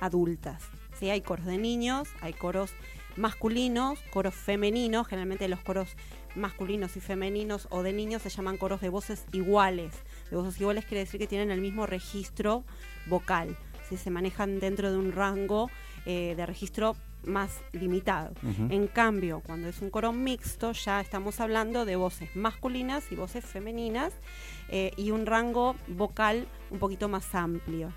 adultas. 0.00 0.62
¿sí? 0.98 1.08
Hay 1.10 1.20
coros 1.22 1.46
de 1.46 1.56
niños, 1.58 2.08
hay 2.20 2.32
coros 2.32 2.72
masculinos, 3.16 3.98
coros 4.12 4.34
femeninos. 4.34 5.06
Generalmente 5.06 5.48
los 5.48 5.60
coros 5.60 5.88
masculinos 6.34 6.96
y 6.96 7.00
femeninos 7.00 7.66
o 7.70 7.82
de 7.82 7.92
niños 7.92 8.22
se 8.22 8.30
llaman 8.30 8.56
coros 8.56 8.80
de 8.80 8.88
voces 8.88 9.24
iguales. 9.32 9.92
De 10.30 10.36
voces 10.36 10.60
iguales 10.60 10.84
quiere 10.84 11.04
decir 11.04 11.20
que 11.20 11.26
tienen 11.26 11.50
el 11.50 11.60
mismo 11.60 11.86
registro 11.86 12.64
vocal. 13.06 13.56
¿sí? 13.88 13.96
Se 13.96 14.10
manejan 14.10 14.60
dentro 14.60 14.90
de 14.90 14.98
un 14.98 15.12
rango 15.12 15.70
eh, 16.06 16.34
de 16.36 16.46
registro 16.46 16.96
más 17.24 17.60
limitado. 17.72 18.32
En 18.70 18.86
cambio, 18.86 19.42
cuando 19.44 19.68
es 19.68 19.82
un 19.82 19.90
coro 19.90 20.12
mixto, 20.12 20.72
ya 20.72 21.00
estamos 21.00 21.40
hablando 21.40 21.84
de 21.84 21.96
voces 21.96 22.34
masculinas 22.34 23.12
y 23.12 23.16
voces 23.16 23.44
femeninas 23.44 24.14
eh, 24.70 24.92
y 24.96 25.10
un 25.10 25.26
rango 25.26 25.76
vocal 25.88 26.46
un 26.70 26.78
poquito 26.78 27.08
más 27.08 27.34
amplio. 27.34 27.92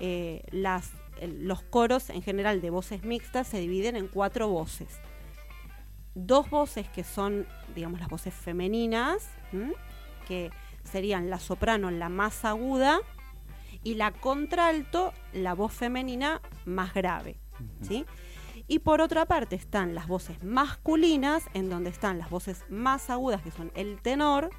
Eh, 0.00 0.42
las, 0.50 0.90
los 1.22 1.62
coros 1.62 2.10
en 2.10 2.22
general 2.22 2.60
de 2.60 2.70
voces 2.70 3.02
mixtas 3.04 3.48
se 3.48 3.60
dividen 3.60 3.96
en 3.96 4.08
cuatro 4.08 4.48
voces. 4.48 5.00
Dos 6.20 6.50
voces 6.50 6.88
que 6.88 7.04
son, 7.04 7.46
digamos, 7.76 8.00
las 8.00 8.08
voces 8.08 8.34
femeninas, 8.34 9.30
¿m? 9.52 9.72
que 10.26 10.50
serían 10.82 11.30
la 11.30 11.38
soprano, 11.38 11.92
la 11.92 12.08
más 12.08 12.44
aguda, 12.44 12.98
y 13.84 13.94
la 13.94 14.10
contralto, 14.10 15.12
la 15.32 15.54
voz 15.54 15.72
femenina 15.72 16.40
más 16.64 16.92
grave. 16.92 17.38
¿sí? 17.82 18.04
Y 18.66 18.80
por 18.80 19.00
otra 19.00 19.26
parte 19.26 19.54
están 19.54 19.94
las 19.94 20.08
voces 20.08 20.42
masculinas, 20.42 21.44
en 21.54 21.70
donde 21.70 21.90
están 21.90 22.18
las 22.18 22.30
voces 22.30 22.64
más 22.68 23.10
agudas, 23.10 23.40
que 23.42 23.52
son 23.52 23.70
el 23.76 24.00
tenor, 24.02 24.50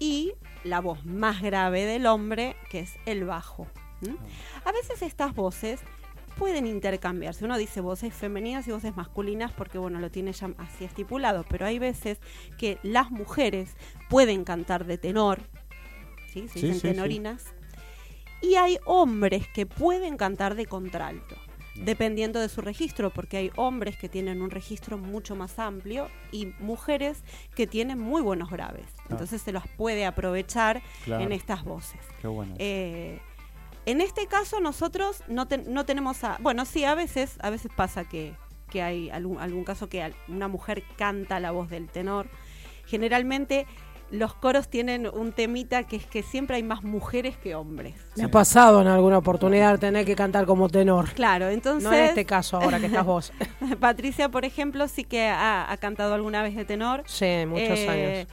y 0.00 0.34
la 0.64 0.80
voz 0.80 1.04
más 1.04 1.40
grave 1.40 1.86
del 1.86 2.06
hombre, 2.06 2.56
que 2.70 2.80
es 2.80 2.96
el 3.06 3.24
bajo. 3.24 3.68
¿m? 4.02 4.16
A 4.64 4.72
veces 4.72 5.00
estas 5.02 5.32
voces 5.32 5.80
pueden 6.36 6.66
intercambiarse. 6.66 7.44
Uno 7.44 7.58
dice 7.58 7.80
voces 7.80 8.14
femeninas 8.14 8.66
y 8.68 8.70
voces 8.72 8.94
masculinas 8.96 9.52
porque, 9.52 9.78
bueno, 9.78 9.98
lo 10.00 10.10
tiene 10.10 10.32
ya 10.32 10.50
así 10.58 10.84
estipulado, 10.84 11.44
pero 11.48 11.66
hay 11.66 11.78
veces 11.78 12.18
que 12.58 12.78
las 12.82 13.10
mujeres 13.10 13.74
pueden 14.08 14.44
cantar 14.44 14.84
de 14.86 14.98
tenor, 14.98 15.40
¿sí? 16.32 16.46
Se 16.48 16.54
dicen 16.60 16.74
sí, 16.74 16.80
sí. 16.80 16.88
tenorinas, 16.88 17.44
y 18.42 18.54
hay 18.56 18.78
hombres 18.84 19.48
que 19.48 19.66
pueden 19.66 20.16
cantar 20.16 20.54
de 20.54 20.66
contralto. 20.66 21.36
Dependiendo 21.74 22.40
de 22.40 22.48
su 22.48 22.62
registro, 22.62 23.10
porque 23.10 23.36
hay 23.36 23.50
hombres 23.56 23.98
que 23.98 24.08
tienen 24.08 24.40
un 24.40 24.50
registro 24.50 24.96
mucho 24.96 25.36
más 25.36 25.58
amplio 25.58 26.08
y 26.32 26.46
mujeres 26.58 27.22
que 27.54 27.66
tienen 27.66 27.98
muy 27.98 28.22
buenos 28.22 28.48
graves. 28.50 28.86
Entonces 29.10 29.42
se 29.42 29.52
los 29.52 29.62
puede 29.76 30.06
aprovechar 30.06 30.80
Claro. 31.04 31.24
en 31.24 31.32
estas 31.32 31.64
voces. 31.64 32.00
Qué 32.22 32.28
bueno. 32.28 32.54
Eh, 32.58 33.20
en 33.86 34.00
este 34.00 34.26
caso 34.26 34.60
nosotros 34.60 35.22
no, 35.28 35.46
ten- 35.48 35.64
no 35.72 35.84
tenemos 35.86 36.22
a... 36.24 36.36
Bueno, 36.40 36.64
sí, 36.64 36.84
a 36.84 36.94
veces, 36.94 37.38
a 37.40 37.50
veces 37.50 37.70
pasa 37.74 38.04
que, 38.04 38.34
que 38.70 38.82
hay 38.82 39.08
algún, 39.10 39.38
algún 39.40 39.64
caso 39.64 39.88
que 39.88 40.12
una 40.28 40.48
mujer 40.48 40.82
canta 40.98 41.40
la 41.40 41.52
voz 41.52 41.70
del 41.70 41.88
tenor. 41.88 42.26
Generalmente 42.84 43.66
los 44.10 44.34
coros 44.34 44.68
tienen 44.68 45.08
un 45.12 45.32
temita 45.32 45.82
que 45.82 45.96
es 45.96 46.06
que 46.06 46.22
siempre 46.22 46.56
hay 46.56 46.62
más 46.62 46.84
mujeres 46.84 47.36
que 47.36 47.56
hombres. 47.56 47.94
Me 48.16 48.24
ha 48.24 48.30
pasado 48.30 48.80
en 48.80 48.86
alguna 48.86 49.18
oportunidad 49.18 49.78
tener 49.80 50.04
que 50.06 50.14
cantar 50.14 50.46
como 50.46 50.68
tenor. 50.68 51.10
Claro, 51.14 51.48
entonces... 51.48 51.82
No 51.90 51.92
en 51.96 52.04
este 52.04 52.24
caso 52.24 52.56
ahora 52.58 52.78
que 52.78 52.86
estás 52.86 53.04
vos. 53.04 53.32
Patricia, 53.80 54.28
por 54.28 54.44
ejemplo, 54.44 54.86
sí 54.86 55.02
que 55.04 55.26
ha, 55.26 55.70
ha 55.70 55.76
cantado 55.78 56.14
alguna 56.14 56.42
vez 56.42 56.54
de 56.54 56.64
tenor. 56.64 57.02
Sí, 57.06 57.44
muchos 57.48 57.78
Eh, 57.80 57.88
años. 57.88 58.28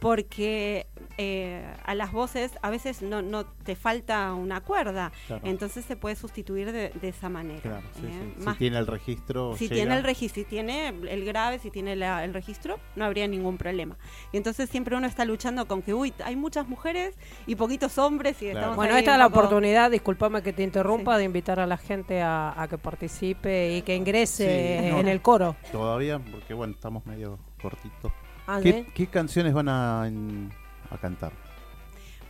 Porque 0.00 0.86
eh, 1.20 1.64
a 1.84 1.94
las 1.96 2.12
voces 2.12 2.52
a 2.62 2.70
veces 2.70 3.02
no, 3.02 3.22
no 3.22 3.44
te 3.44 3.74
falta 3.74 4.32
una 4.34 4.60
cuerda, 4.60 5.10
Claro. 5.26 5.42
entonces 5.44 5.84
se 5.84 5.96
puede 5.96 6.14
sustituir 6.14 6.70
de, 6.70 6.90
de 6.90 7.08
esa 7.08 7.28
manera. 7.28 7.60
Claro, 7.60 7.82
sí, 7.94 8.06
¿eh? 8.06 8.32
sí. 8.36 8.44
Más- 8.44 8.54
Si 8.54 8.58
tiene 8.60 8.78
el 8.78 8.86
registro. 8.86 9.56
si 9.56 9.64
llega. 9.64 9.74
tiene 9.74 9.96
el 9.96 10.04
registro, 10.04 10.42
si 10.42 10.48
tiene 10.48 10.88
el 10.88 11.24
grave, 11.24 11.58
si 11.58 11.70
tiene 11.72 11.96
la- 11.96 12.24
el 12.24 12.32
registro, 12.32 12.78
no 12.96 13.04
habría 13.04 13.26
ningún 13.26 13.58
problema. 13.58 13.96
Y 14.32 14.36
entonces 14.36 14.70
siempre 14.70 14.96
uno 14.96 15.06
está 15.08 15.24
luchando 15.24 15.66
con 15.66 15.82
que, 15.82 15.92
uy, 15.92 16.14
hay 16.24 16.36
muchas 16.36 16.68
mujeres 16.68 17.16
y 17.48 17.56
poquitos 17.56 17.98
hombres 17.98 18.36
y 18.40 18.46
Claro. 18.46 18.58
estamos 18.58 18.76
Bueno, 18.76 18.96
esta 18.96 19.12
es 19.12 19.18
la 19.18 19.28
poco- 19.28 19.40
oportunidad, 19.40 19.90
discúlpame 19.90 20.40
que 20.42 20.52
te 20.52 20.62
interrumpa, 20.62 21.14
Sí. 21.14 21.18
de 21.18 21.24
invitar 21.24 21.58
a 21.58 21.66
la 21.66 21.76
gente 21.78 22.22
a, 22.22 22.54
a 22.62 22.68
que 22.68 22.78
participe 22.78 23.74
y 23.76 23.82
que 23.82 23.96
ingrese 23.96 24.80
Sí, 24.84 24.90
no. 24.92 25.00
en 25.00 25.08
el 25.08 25.20
coro. 25.20 25.56
Todavía, 25.72 26.20
porque 26.20 26.54
bueno, 26.54 26.74
estamos 26.74 27.04
medio 27.06 27.38
cortitos. 27.60 28.12
Ah, 28.46 28.60
¿Qué, 28.62 28.72
¿sí? 28.72 28.86
qué 28.94 29.06
canciones 29.08 29.52
van 29.52 29.68
a, 29.68 30.04
en- 30.06 30.50
a 30.90 30.98
cantar? 30.98 31.32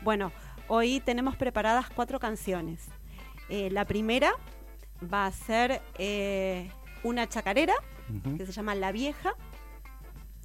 Bueno, 0.03 0.33
hoy 0.69 1.01
tenemos 1.01 1.37
preparadas 1.37 1.91
cuatro 1.91 2.19
canciones. 2.21 2.87
Eh, 3.49 3.71
la 3.71 3.85
primera 3.85 4.33
va 5.13 5.27
a 5.27 5.33
ser 5.33 5.81
eh, 5.99 6.71
una 7.03 7.29
chacarera 7.29 7.75
que 8.37 8.47
se 8.47 8.53
llama 8.53 8.75
La 8.75 8.91
Vieja 8.93 9.35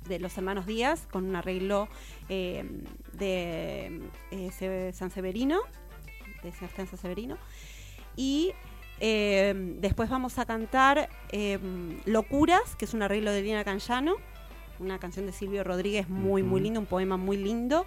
de 0.08 0.20
los 0.20 0.38
hermanos 0.38 0.66
Díaz 0.66 1.08
con 1.10 1.26
un 1.26 1.36
arreglo 1.36 1.88
eh, 2.28 2.84
de 3.14 4.92
San 4.94 5.12
Severino, 5.12 5.60
de 6.44 6.52
Sebastián 6.52 6.88
San 6.88 7.00
Severino. 7.00 7.38
Y 8.16 8.54
después 9.00 10.10
vamos 10.10 10.40
a 10.40 10.46
cantar 10.46 11.10
Locuras, 12.06 12.76
que 12.76 12.86
es 12.86 12.94
un 12.94 13.02
arreglo 13.02 13.32
de 13.32 13.42
Lina 13.42 13.64
Canyano, 13.64 14.16
una 14.80 15.00
canción 15.00 15.26
de 15.26 15.32
Silvio 15.32 15.64
Rodríguez 15.64 16.10
muy, 16.10 16.44
muy 16.44 16.58
Ujú. 16.58 16.64
lindo, 16.64 16.80
un 16.80 16.86
poema 16.86 17.18
muy 17.18 17.38
lindo. 17.38 17.86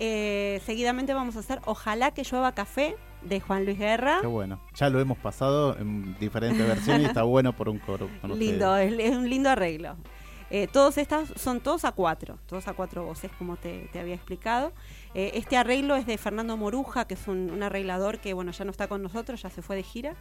Eh, 0.00 0.60
seguidamente 0.64 1.12
vamos 1.14 1.36
a 1.36 1.40
hacer 1.40 1.60
Ojalá 1.64 2.12
que 2.12 2.22
llueva 2.22 2.52
café 2.52 2.96
de 3.22 3.40
Juan 3.40 3.64
Luis 3.64 3.78
Guerra. 3.78 4.18
Qué 4.20 4.26
bueno. 4.28 4.60
Ya 4.74 4.88
lo 4.90 5.00
hemos 5.00 5.18
pasado 5.18 5.76
en 5.78 6.16
diferentes 6.18 6.66
versiones 6.66 7.02
y 7.02 7.04
está 7.06 7.22
bueno 7.24 7.52
por 7.52 7.68
un 7.68 7.78
coro. 7.78 8.08
con 8.20 8.38
Lindo, 8.38 8.76
es, 8.76 8.92
es 8.98 9.16
un 9.16 9.28
lindo 9.28 9.50
arreglo. 9.50 9.96
Eh, 10.50 10.66
todos 10.72 10.96
estas 10.96 11.28
son 11.36 11.60
todos 11.60 11.84
a 11.84 11.92
cuatro, 11.92 12.38
todos 12.46 12.68
a 12.68 12.72
cuatro 12.72 13.04
voces, 13.04 13.30
como 13.38 13.56
te, 13.56 13.88
te 13.92 13.98
había 13.98 14.14
explicado. 14.14 14.72
Eh, 15.14 15.32
este 15.34 15.56
arreglo 15.58 15.94
es 15.96 16.06
de 16.06 16.16
Fernando 16.16 16.56
Moruja, 16.56 17.06
que 17.06 17.14
es 17.14 17.28
un, 17.28 17.50
un 17.50 17.62
arreglador 17.62 18.18
que 18.18 18.32
bueno 18.32 18.52
ya 18.52 18.64
no 18.64 18.70
está 18.70 18.88
con 18.88 19.02
nosotros, 19.02 19.42
ya 19.42 19.50
se 19.50 19.60
fue 19.60 19.76
de 19.76 19.82
gira, 19.82 20.14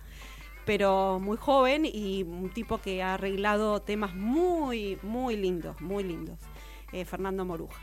pero 0.65 1.19
muy 1.21 1.37
joven 1.37 1.85
y 1.85 2.23
un 2.23 2.49
tipo 2.49 2.79
que 2.79 3.01
ha 3.03 3.13
arreglado 3.13 3.81
temas 3.81 4.15
muy, 4.15 4.97
muy 5.01 5.37
lindos, 5.37 5.79
muy 5.79 6.03
lindos. 6.03 6.39
eh, 6.91 7.05
Fernando 7.05 7.45
Moruja. 7.45 7.79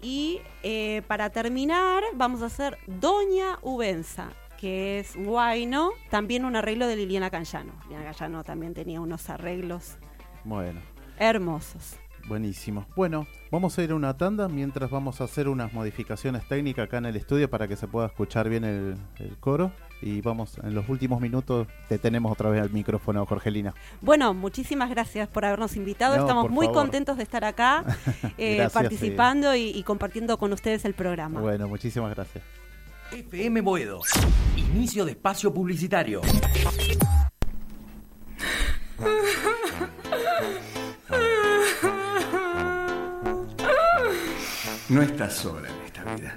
Y 0.00 0.40
eh, 0.62 1.02
para 1.08 1.30
terminar, 1.30 2.02
vamos 2.14 2.42
a 2.42 2.46
hacer 2.46 2.78
Doña 2.86 3.58
Ubenza, 3.62 4.28
que 4.56 5.00
es 5.00 5.16
guayno, 5.16 5.90
también 6.10 6.44
un 6.44 6.56
arreglo 6.56 6.86
de 6.86 6.96
Liliana 6.96 7.30
Canyano. 7.30 7.72
Liliana 7.84 8.12
Canyano 8.12 8.44
también 8.44 8.74
tenía 8.74 9.00
unos 9.00 9.28
arreglos 9.28 9.96
Bueno, 10.44 10.80
hermosos. 11.18 11.96
Buenísimo. 12.28 12.86
Bueno, 12.94 13.26
vamos 13.50 13.78
a 13.78 13.82
ir 13.82 13.90
a 13.90 13.94
una 13.94 14.16
tanda 14.16 14.48
mientras 14.48 14.90
vamos 14.90 15.20
a 15.20 15.24
hacer 15.24 15.48
unas 15.48 15.72
modificaciones 15.72 16.46
técnicas 16.46 16.84
acá 16.86 16.98
en 16.98 17.06
el 17.06 17.16
estudio 17.16 17.48
para 17.50 17.66
que 17.66 17.76
se 17.76 17.88
pueda 17.88 18.06
escuchar 18.06 18.48
bien 18.48 18.64
el, 18.64 18.96
el 19.18 19.36
coro. 19.38 19.72
Y 20.00 20.20
vamos, 20.20 20.58
en 20.62 20.74
los 20.74 20.88
últimos 20.88 21.20
minutos 21.20 21.66
te 21.88 21.98
tenemos 21.98 22.30
otra 22.30 22.50
vez 22.50 22.62
al 22.62 22.70
micrófono, 22.70 23.26
Jorgelina. 23.26 23.74
Bueno, 24.00 24.32
muchísimas 24.32 24.90
gracias 24.90 25.26
por 25.28 25.44
habernos 25.44 25.74
invitado. 25.74 26.14
No, 26.16 26.22
Estamos 26.22 26.50
muy 26.50 26.66
favor. 26.66 26.82
contentos 26.82 27.16
de 27.16 27.24
estar 27.24 27.44
acá, 27.44 27.84
eh, 28.38 28.56
Gracias, 28.56 28.72
participando 28.72 29.56
y, 29.56 29.70
y 29.70 29.82
compartiendo 29.82 30.38
con 30.38 30.52
ustedes 30.52 30.84
el 30.84 30.94
programa. 30.94 31.40
Bueno, 31.40 31.66
muchísimas 31.66 32.14
gracias. 32.14 32.44
FM 33.10 33.62
Boedo. 33.62 34.00
Inicio 34.56 35.04
de 35.04 35.12
espacio 35.12 35.52
publicitario. 35.52 36.20
No 44.88 45.02
estás 45.02 45.34
sola 45.34 45.68
en 45.68 45.74
esta 45.84 46.02
vida. 46.14 46.34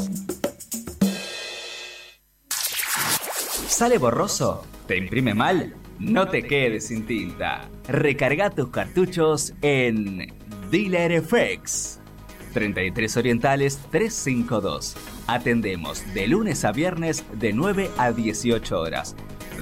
¿Sale 3.68 3.98
borroso? 3.98 4.68
¿Te 4.88 4.98
imprime 4.98 5.34
mal? 5.34 5.74
No 5.98 6.28
te 6.28 6.44
quedes 6.44 6.86
sin 6.90 7.08
tinta. 7.08 7.68
Recarga 7.88 8.52
tus 8.52 8.70
cartuchos 8.70 9.54
en 9.64 10.32
Dealer 10.70 11.24
FX. 11.24 12.02
33 12.54 13.18
Orientales 13.18 13.80
352. 13.90 14.96
Atendemos 15.26 16.04
de 16.14 16.28
lunes 16.28 16.64
a 16.64 16.72
viernes 16.72 17.26
de 17.34 17.52
9 17.52 17.90
a 17.98 18.12
18 18.12 18.80
horas. 18.80 19.16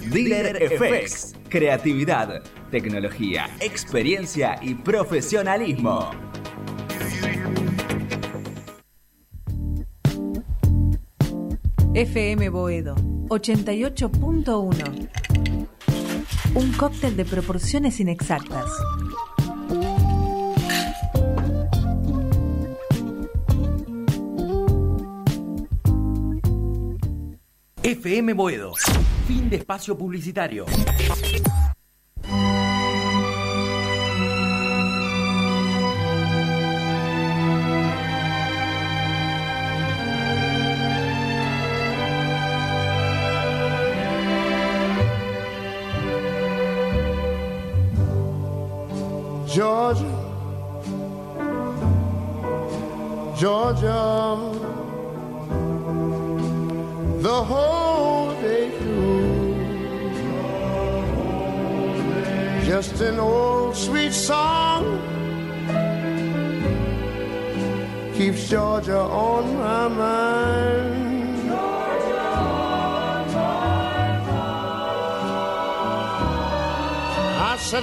Dealer 0.08 0.58
FX. 0.78 1.36
Creatividad, 1.48 2.44
tecnología, 2.70 3.50
experiencia 3.62 4.60
y 4.62 4.76
profesionalismo. 4.76 6.33
FM 11.96 12.50
Boedo 12.50 12.96
88.1. 13.30 15.10
Un 16.56 16.72
cóctel 16.74 17.16
de 17.16 17.24
proporciones 17.24 18.00
inexactas. 18.00 18.66
FM 27.84 28.34
Boedo. 28.34 28.74
Fin 29.28 29.52
de 29.52 29.58
espacio 29.58 29.96
publicitario. 29.96 30.66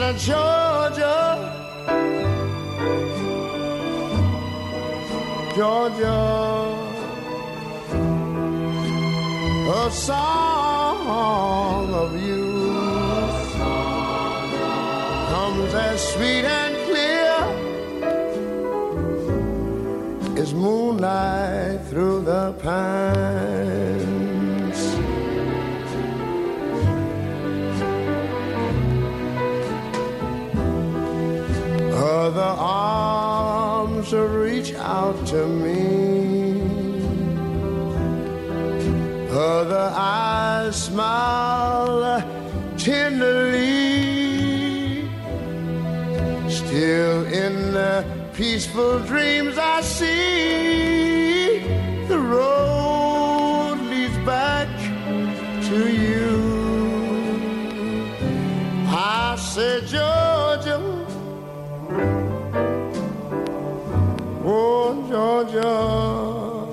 Uh, 0.03 0.15
Georgia, 0.15 1.37
Georgia, 5.55 6.21
a 9.69 9.91
song 9.91 11.93
of 11.93 12.19
you 12.19 12.47
comes 15.29 15.75
as 15.75 16.01
sweet 16.15 16.47
and 16.47 16.75
clear 16.89 17.37
as 20.43 20.55
moonlight 20.55 21.79
through 21.91 22.23
the 22.23 22.55
pines. 22.55 23.30
To 35.31 35.47
me. 35.47 36.61
Other 39.31 39.93
eyes 39.95 40.87
smile 40.87 42.21
tenderly. 42.77 43.89
Still 46.49 47.27
in 47.27 47.73
the 47.73 48.05
peaceful 48.35 48.99
dreams 49.01 49.57
I 49.57 49.83
see, 49.83 51.61
the 52.09 52.19
road 52.19 53.79
leads 53.89 54.19
back 54.27 54.69
to 55.69 55.79
you. 56.05 56.31
I 58.89 59.37
said, 59.39 59.87
Georgia. 59.87 60.79
Oh, 64.43 64.80
Georgia, 65.11 66.69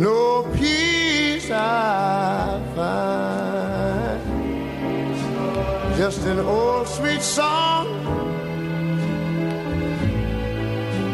no 0.00 0.42
peace 0.56 1.48
I 1.48 2.60
find. 2.74 4.20
Just 5.96 6.26
an 6.26 6.40
old 6.40 6.88
sweet 6.88 7.22
song 7.22 7.86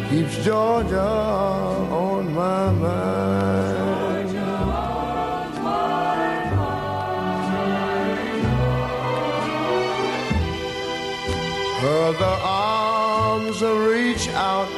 keeps 0.08 0.42
Georgia 0.42 1.77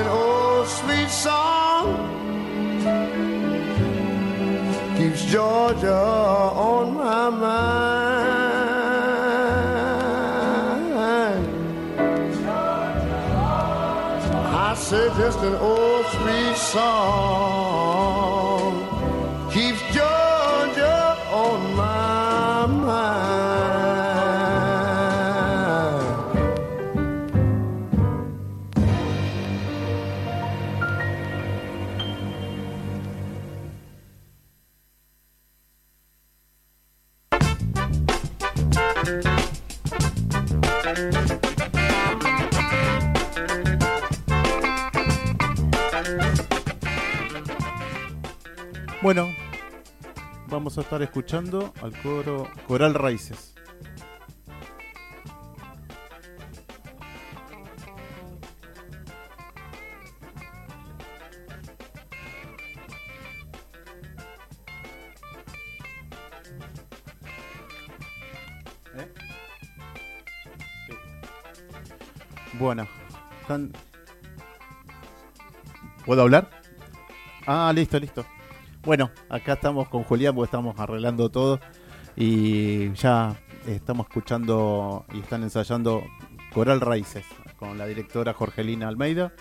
an 0.00 0.06
old 0.06 0.66
sweet 0.66 1.08
song 1.08 1.84
keeps 4.96 5.24
Georgia 5.24 5.94
on 5.94 6.94
my 6.94 7.30
mind. 7.30 8.34
I 14.66 14.74
say 14.76 15.08
just 15.16 15.38
an 15.40 15.54
old 15.54 16.06
sweet 16.06 16.56
song 16.56 17.73
vamos 50.74 50.86
a 50.86 50.88
estar 50.88 51.02
escuchando 51.02 51.72
al 51.82 51.92
coro 52.02 52.48
Coral 52.66 52.94
Raíces. 52.94 53.54
Bueno, 72.58 72.88
están... 73.42 73.72
¿Puedo 76.04 76.22
hablar? 76.22 76.50
Ah, 77.46 77.70
listo, 77.72 78.00
listo. 78.00 78.33
Bueno, 78.84 79.10
acá 79.30 79.54
estamos 79.54 79.88
con 79.88 80.02
Julián 80.02 80.34
porque 80.34 80.48
estamos 80.48 80.78
arreglando 80.78 81.30
todo 81.30 81.58
y 82.16 82.92
ya 82.92 83.34
estamos 83.66 84.06
escuchando 84.08 85.06
y 85.14 85.20
están 85.20 85.42
ensayando 85.42 86.04
Coral 86.52 86.82
Raíces 86.82 87.24
con 87.56 87.78
la 87.78 87.86
directora 87.86 88.34
Jorgelina 88.34 88.86
Almeida. 88.86 89.32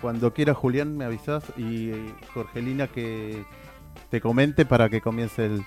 Cuando 0.00 0.32
quiera 0.32 0.54
Julián 0.54 0.96
me 0.96 1.04
avisas 1.04 1.42
y 1.56 1.90
Jorgelina 2.34 2.86
que 2.86 3.44
te 4.10 4.20
comente 4.20 4.64
para 4.64 4.88
que 4.88 5.00
comience 5.00 5.46
el... 5.46 5.64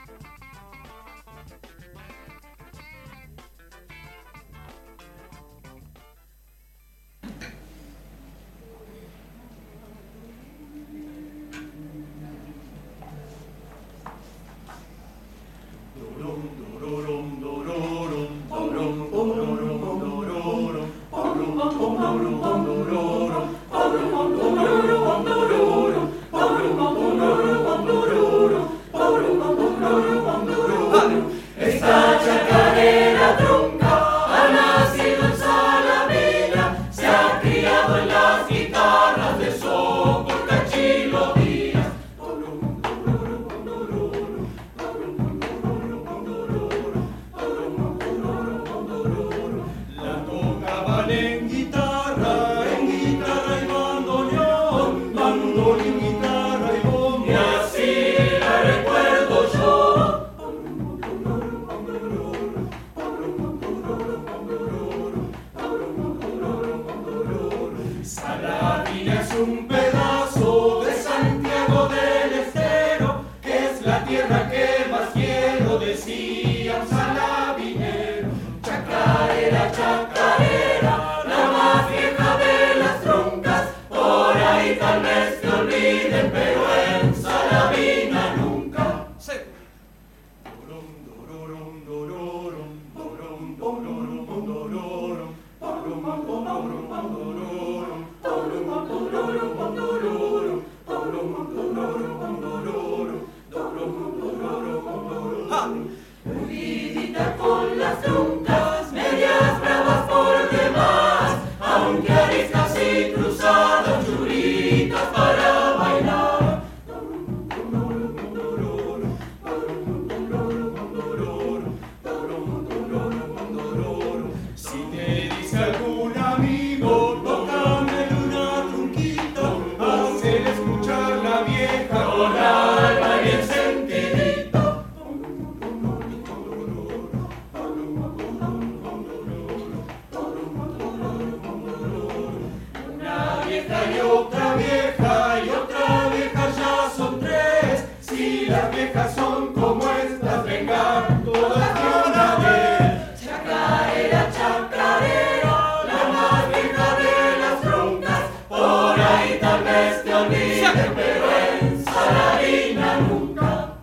otra 144.15 144.55
vieja 144.55 145.43
y 145.45 145.49
otra 145.49 146.09
vieja 146.09 146.51
ya 146.51 146.89
son 146.95 147.19
tres. 147.19 147.85
Si 148.01 148.45
las 148.45 148.71
viejas 148.73 149.13
son 149.13 149.53
como 149.53 149.83
estas, 149.91 150.45
vengan 150.45 151.23
todas 151.23 151.73
de 151.73 152.09
una 152.09 152.35
vez. 152.35 153.21
Chacarera, 153.21 154.31
chacarera, 154.31 155.83
la 155.85 156.11
más 156.13 156.47
vieja 156.49 156.95
de 156.97 157.39
las 157.41 157.61
troncas. 157.61 158.23
Por 158.47 158.99
ahí 158.99 159.37
tal 159.39 159.63
vez 159.63 160.03
te 160.03 160.13
olviden, 160.13 160.93
pero 160.95 161.25
en 161.61 161.85
Saladina 161.85 162.99
nunca. 163.01 163.73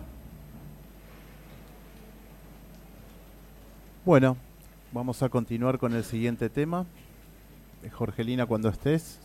Bueno, 4.03 4.37
vamos 4.91 5.21
a 5.21 5.29
continuar 5.29 5.77
con 5.77 5.93
el 5.93 6.03
siguiente 6.03 6.49
tema. 6.49 6.85
Jorgelina, 7.91 8.45
cuando 8.45 8.69
estés. 8.69 9.19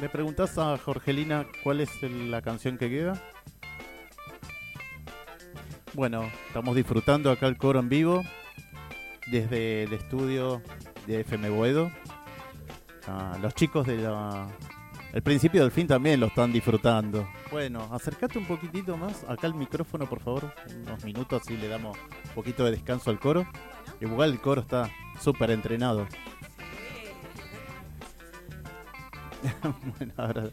¿Le 0.00 0.08
preguntás 0.08 0.56
a 0.58 0.76
Jorgelina 0.78 1.46
cuál 1.62 1.80
es 1.80 2.02
el- 2.02 2.30
la 2.30 2.42
canción 2.42 2.78
que 2.78 2.88
queda? 2.88 3.20
Bueno, 5.94 6.30
estamos 6.46 6.76
disfrutando 6.76 7.30
acá 7.30 7.46
el 7.46 7.56
coro 7.56 7.80
en 7.80 7.88
vivo 7.88 8.22
desde 9.30 9.84
el 9.84 9.92
estudio 9.92 10.62
de 11.06 11.20
FM 11.20 11.50
Boedo. 11.50 11.90
Ah, 13.06 13.36
los 13.40 13.54
chicos 13.54 13.86
de 13.86 13.96
la... 13.98 14.46
El 15.14 15.22
principio 15.22 15.62
del 15.62 15.70
fin 15.72 15.86
también 15.86 16.20
lo 16.20 16.26
están 16.26 16.52
disfrutando. 16.52 17.26
Bueno, 17.50 17.88
acércate 17.92 18.38
un 18.38 18.44
poquitito 18.44 18.96
más 18.98 19.24
acá 19.24 19.46
al 19.46 19.54
micrófono, 19.54 20.06
por 20.06 20.20
favor. 20.20 20.52
Unos 20.84 21.02
minutos 21.02 21.40
así 21.42 21.56
le 21.56 21.66
damos 21.68 21.96
un 21.96 22.30
poquito 22.34 22.64
de 22.64 22.72
descanso 22.72 23.10
al 23.10 23.18
coro. 23.18 23.46
Igual 24.02 24.32
el 24.32 24.40
coro 24.40 24.60
está 24.60 24.90
súper 25.18 25.50
entrenado. 25.50 26.06
bueno, 29.98 30.12
ahora... 30.16 30.50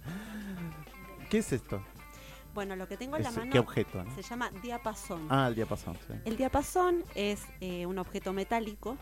¿Qué 1.30 1.40
es 1.40 1.52
esto? 1.52 1.82
Bueno, 2.54 2.76
lo 2.78 2.88
que 2.88 2.96
tengo 2.96 3.18
en 3.18 3.24
la 3.24 3.32
mano 3.32 3.52
¿qué 3.52 3.60
objeto, 3.60 4.02
no? 4.02 4.16
se 4.16 4.22
llama 4.22 4.50
diapasón. 4.62 5.28
Ah, 5.30 5.48
el 5.50 5.56
diapasón, 5.56 5.98
sí. 6.08 6.14
El 6.24 6.38
diapasón 6.38 7.04
es 7.14 7.44
eh, 7.60 7.86
un 7.86 7.98
objeto 7.98 8.32
metálico 8.32 8.98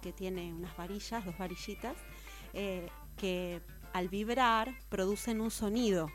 que 0.00 0.12
tiene 0.12 0.52
unas 0.52 0.76
varillas, 0.76 1.24
dos 1.24 1.36
varillitas, 1.36 1.96
eh, 2.52 2.88
que 3.16 3.62
al 3.92 4.08
vibrar 4.08 4.72
producen 4.90 5.40
un 5.40 5.50
sonido. 5.50 6.08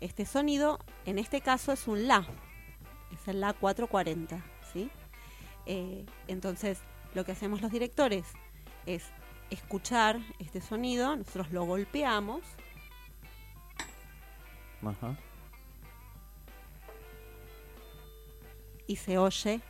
Este 0.00 0.24
sonido, 0.24 0.80
en 1.04 1.18
este 1.18 1.42
caso, 1.42 1.72
es 1.72 1.86
un 1.86 2.08
La. 2.08 2.26
Es 3.12 3.28
el 3.28 3.40
La 3.40 3.52
440, 3.52 4.42
¿sí? 4.72 4.90
Eh, 5.66 6.06
entonces, 6.26 6.80
lo 7.14 7.24
que 7.24 7.32
hacemos 7.32 7.60
los 7.60 7.70
directores 7.70 8.26
es 8.94 9.04
escuchar 9.50 10.18
este 10.38 10.60
sonido, 10.60 11.16
nosotros 11.16 11.50
lo 11.50 11.64
golpeamos 11.64 12.42
Ajá. 14.84 15.16
y 18.86 18.96
se 18.96 19.18
oye 19.18 19.60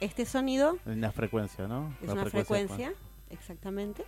este 0.00 0.24
sonido 0.24 0.78
Una 0.86 1.12
frecuencia, 1.12 1.66
¿no? 1.66 1.94
Es 2.00 2.08
La 2.08 2.14
una 2.14 2.26
frecuencia, 2.26 2.94
exactamente. 3.30 4.04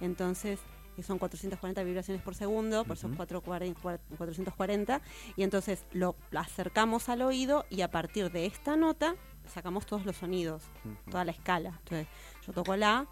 Entonces, 0.00 0.60
eh, 0.96 1.02
son 1.02 1.18
440 1.18 1.82
vibraciones 1.82 2.22
por 2.22 2.34
segundo, 2.34 2.84
por 2.84 2.96
eso 2.96 3.08
440, 3.08 3.80
440. 4.16 5.00
Y 5.36 5.42
entonces 5.42 5.84
lo, 5.92 6.16
acercamos 6.34 7.08
al 7.08 7.22
oído 7.22 7.66
y 7.70 7.82
a 7.82 7.90
partir 7.90 8.30
de 8.30 8.46
esta 8.46 8.76
nota 8.76 9.14
sacamos 9.52 9.86
todos 9.86 10.04
los 10.04 10.16
sonidos, 10.16 10.62
toda 11.10 11.24
la 11.24 11.32
escala. 11.32 11.74
Entonces, 11.84 12.06
yo 12.46 12.52
toco 12.52 12.76
la, 12.76 13.06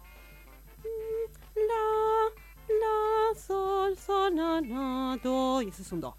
la, 1.75 2.75
la, 2.79 3.39
sol, 3.39 3.97
sol, 3.97 4.35
na, 4.35 4.61
na, 4.61 5.17
do, 5.23 5.61
y 5.61 5.69
ese 5.69 5.81
es 5.81 5.91
un 5.91 6.01
do. 6.01 6.15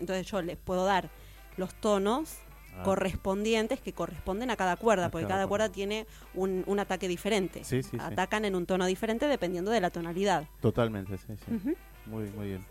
Entonces 0.00 0.26
yo 0.26 0.42
les 0.42 0.56
puedo 0.56 0.84
dar 0.84 1.10
los 1.56 1.74
tonos 1.74 2.38
Ah. 2.72 2.84
correspondientes 2.84 3.80
que 3.80 3.92
corresponden 3.92 4.48
a 4.48 4.56
cada 4.56 4.76
cuerda, 4.76 5.10
porque 5.10 5.26
cada 5.26 5.40
cada 5.40 5.48
cuerda 5.48 5.70
tiene 5.70 6.06
un, 6.34 6.62
un 6.68 6.78
ataque 6.78 7.08
diferente. 7.08 7.64
Sí, 7.64 7.82
sí, 7.82 7.90
sí. 7.90 7.96
Atacan 8.00 8.44
en 8.44 8.54
un 8.54 8.64
tono 8.64 8.86
diferente 8.86 9.26
dependiendo 9.26 9.72
de 9.72 9.80
la 9.80 9.90
tonalidad. 9.90 10.46
Totalmente, 10.60 11.18
sí, 11.18 11.26
sí. 11.36 11.52
Ujú. 11.52 11.74
Muy, 12.06 12.30
muy 12.30 12.46
bien. 12.46 12.64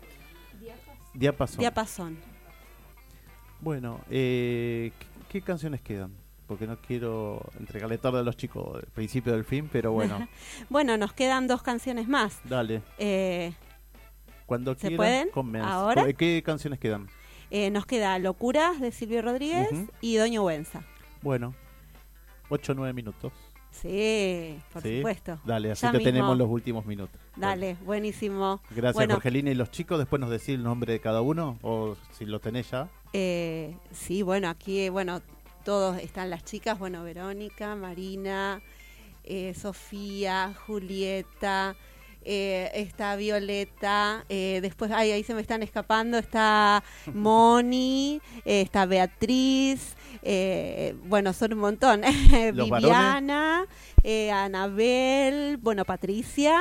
Diapasón. 1.12 1.58
Diapasón. 1.58 2.18
Bueno, 3.60 4.00
eh, 4.08 4.90
¿qué, 4.98 5.06
qué 5.28 5.42
canciones 5.42 5.82
quedan? 5.82 6.14
Porque 6.50 6.66
no 6.66 6.76
quiero 6.80 7.40
entregarle 7.60 7.96
tarde 7.96 8.18
a 8.18 8.22
los 8.24 8.36
chicos 8.36 8.82
el 8.82 8.90
principio 8.90 9.32
del 9.34 9.44
fin, 9.44 9.68
pero 9.70 9.92
bueno, 9.92 10.26
bueno, 10.68 10.96
nos 10.96 11.12
quedan 11.12 11.46
dos 11.46 11.62
canciones 11.62 12.08
más. 12.08 12.40
dale. 12.42 12.82
Eh, 12.98 13.52
Cuando 14.46 14.72
¿Se 14.74 14.88
quieran, 14.88 15.28
pueden? 15.32 15.62
¿Ahora? 15.64 16.04
¿Qué- 16.06 16.14
¿Qué 16.14 16.42
canciones 16.44 16.80
quedan? 16.80 17.06
eh, 17.52 17.70
nos 17.70 17.86
queda 17.86 18.18
Locuras 18.18 18.80
de 18.80 18.90
Silvio 18.90 19.22
Rodríguez 19.22 19.68
y 20.00 20.16
Doño 20.16 20.42
Buenza. 20.42 20.82
Bueno, 21.22 21.54
8 22.48 22.72
o 22.72 22.74
9 22.74 22.94
minutos. 22.94 23.32
Sí, 23.70 24.58
por 24.72 24.82
¿Sí? 24.82 24.96
supuesto. 24.96 25.38
Dale, 25.44 25.70
así 25.70 25.82
Ya 25.86 25.92
mismo. 25.92 26.04
tenemos 26.04 26.36
los 26.36 26.48
últimos 26.48 26.84
minutos. 26.84 27.20
Dale, 27.36 27.76
buenísimo. 27.84 28.60
Gracias, 28.70 28.94
Bueno, 28.94 29.14
Jorgelina. 29.14 29.52
¿Y 29.52 29.54
los 29.54 29.70
chicos 29.70 30.00
después 30.00 30.18
nos 30.18 30.30
decís 30.30 30.48
el 30.48 30.64
nombre 30.64 30.92
de 30.94 31.00
cada 31.00 31.20
uno? 31.20 31.60
¿O 31.62 31.96
si 32.10 32.24
lo 32.26 32.40
tenés 32.40 32.68
ya? 32.72 32.88
Eh, 33.12 33.76
sí, 33.92 34.22
bueno, 34.22 34.48
aquí, 34.48 34.88
bueno, 34.88 35.20
todos 35.70 35.98
están 35.98 36.30
las 36.30 36.44
chicas, 36.44 36.80
bueno, 36.80 37.04
Verónica, 37.04 37.76
Marina, 37.76 38.60
eh, 39.22 39.54
Sofía, 39.54 40.52
Julieta, 40.66 41.76
eh, 42.24 42.72
está 42.74 43.14
Violeta, 43.14 44.24
eh, 44.28 44.58
después, 44.62 44.90
ay, 44.90 45.12
ahí 45.12 45.22
se 45.22 45.32
me 45.32 45.40
están 45.40 45.62
escapando, 45.62 46.18
está 46.18 46.82
Moni, 47.14 48.20
está 48.44 48.84
Beatriz, 48.84 49.94
bueno, 51.04 51.32
son 51.32 51.52
un 51.52 51.60
montón, 51.60 52.00
¿Los 52.52 52.68
Viviana, 52.68 53.64
Anabel, 54.32 55.56
bueno, 55.58 55.84
Patricia. 55.84 56.60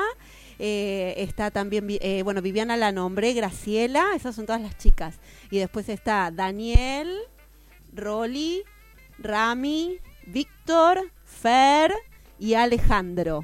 eh, 0.60 1.16
está 1.18 1.50
también, 1.50 1.88
eh, 1.90 2.22
bueno, 2.22 2.44
Viviana 2.44 2.78
la 2.78 2.92
nombré, 2.92 3.34
Graciela, 3.34 4.12
esas 4.16 4.36
son 4.36 4.46
todas 4.46 4.62
las 4.62 4.78
chicas. 4.78 5.16
Y 5.50 5.58
después 5.58 5.90
está 5.90 6.30
Daniel, 6.30 7.18
Rolly, 7.92 8.64
Rami, 9.22 9.98
Víctor, 10.28 11.00
Fer 11.26 11.94
y 12.40 12.54
Alejandro, 12.54 13.44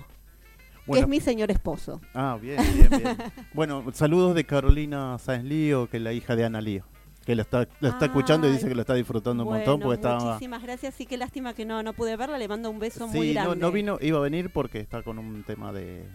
que 0.92 1.00
es 1.00 1.08
mi 1.08 1.20
señor 1.20 1.52
esposo. 1.52 2.00
Ah, 2.14 2.38
bien, 2.42 2.58
bien, 2.76 2.90
bien. 3.04 3.18
bueno, 3.54 3.84
saludos 3.94 4.36
de 4.36 4.46
Carolina 4.46 5.18
Sáenz 5.20 5.46
Lío, 5.46 5.90
que 5.90 5.98
es 5.98 6.04
la 6.04 6.14
hija 6.14 6.36
de 6.36 6.46
Ana 6.46 6.62
Lío. 6.62 6.84
Que 7.26 7.34
lo 7.36 7.42
está, 7.42 7.68
lo 7.80 7.90
está 7.90 8.06
escuchando 8.06 8.48
y 8.48 8.52
dice 8.52 8.68
que 8.68 8.76
lo 8.76 8.82
está 8.82 8.94
disfrutando 8.94 9.44
un 9.46 9.50
montón 9.50 9.80
Bueno, 9.80 9.86
porque 9.86 9.96
estaba... 9.96 10.34
muchísimas 10.34 10.62
gracias. 10.62 10.94
Sí, 10.94 11.08
qué 11.08 11.18
lástima 11.18 11.56
que 11.56 11.66
no, 11.66 11.82
no 11.82 11.94
pude 11.94 12.16
verla. 12.18 12.38
Le 12.38 12.48
mando 12.48 12.70
un 12.70 12.78
beso 12.78 13.08
muy 13.08 13.30
Sí, 13.30 13.34
grande. 13.34 13.56
no, 13.56 13.62
no 13.62 13.72
vino, 13.72 13.98
iba 14.00 14.20
a 14.20 14.22
venir 14.22 14.52
porque 14.52 14.80
está 14.80 15.02
con 15.02 15.18
un 15.18 15.44
tema 15.44 15.74
de, 15.74 16.06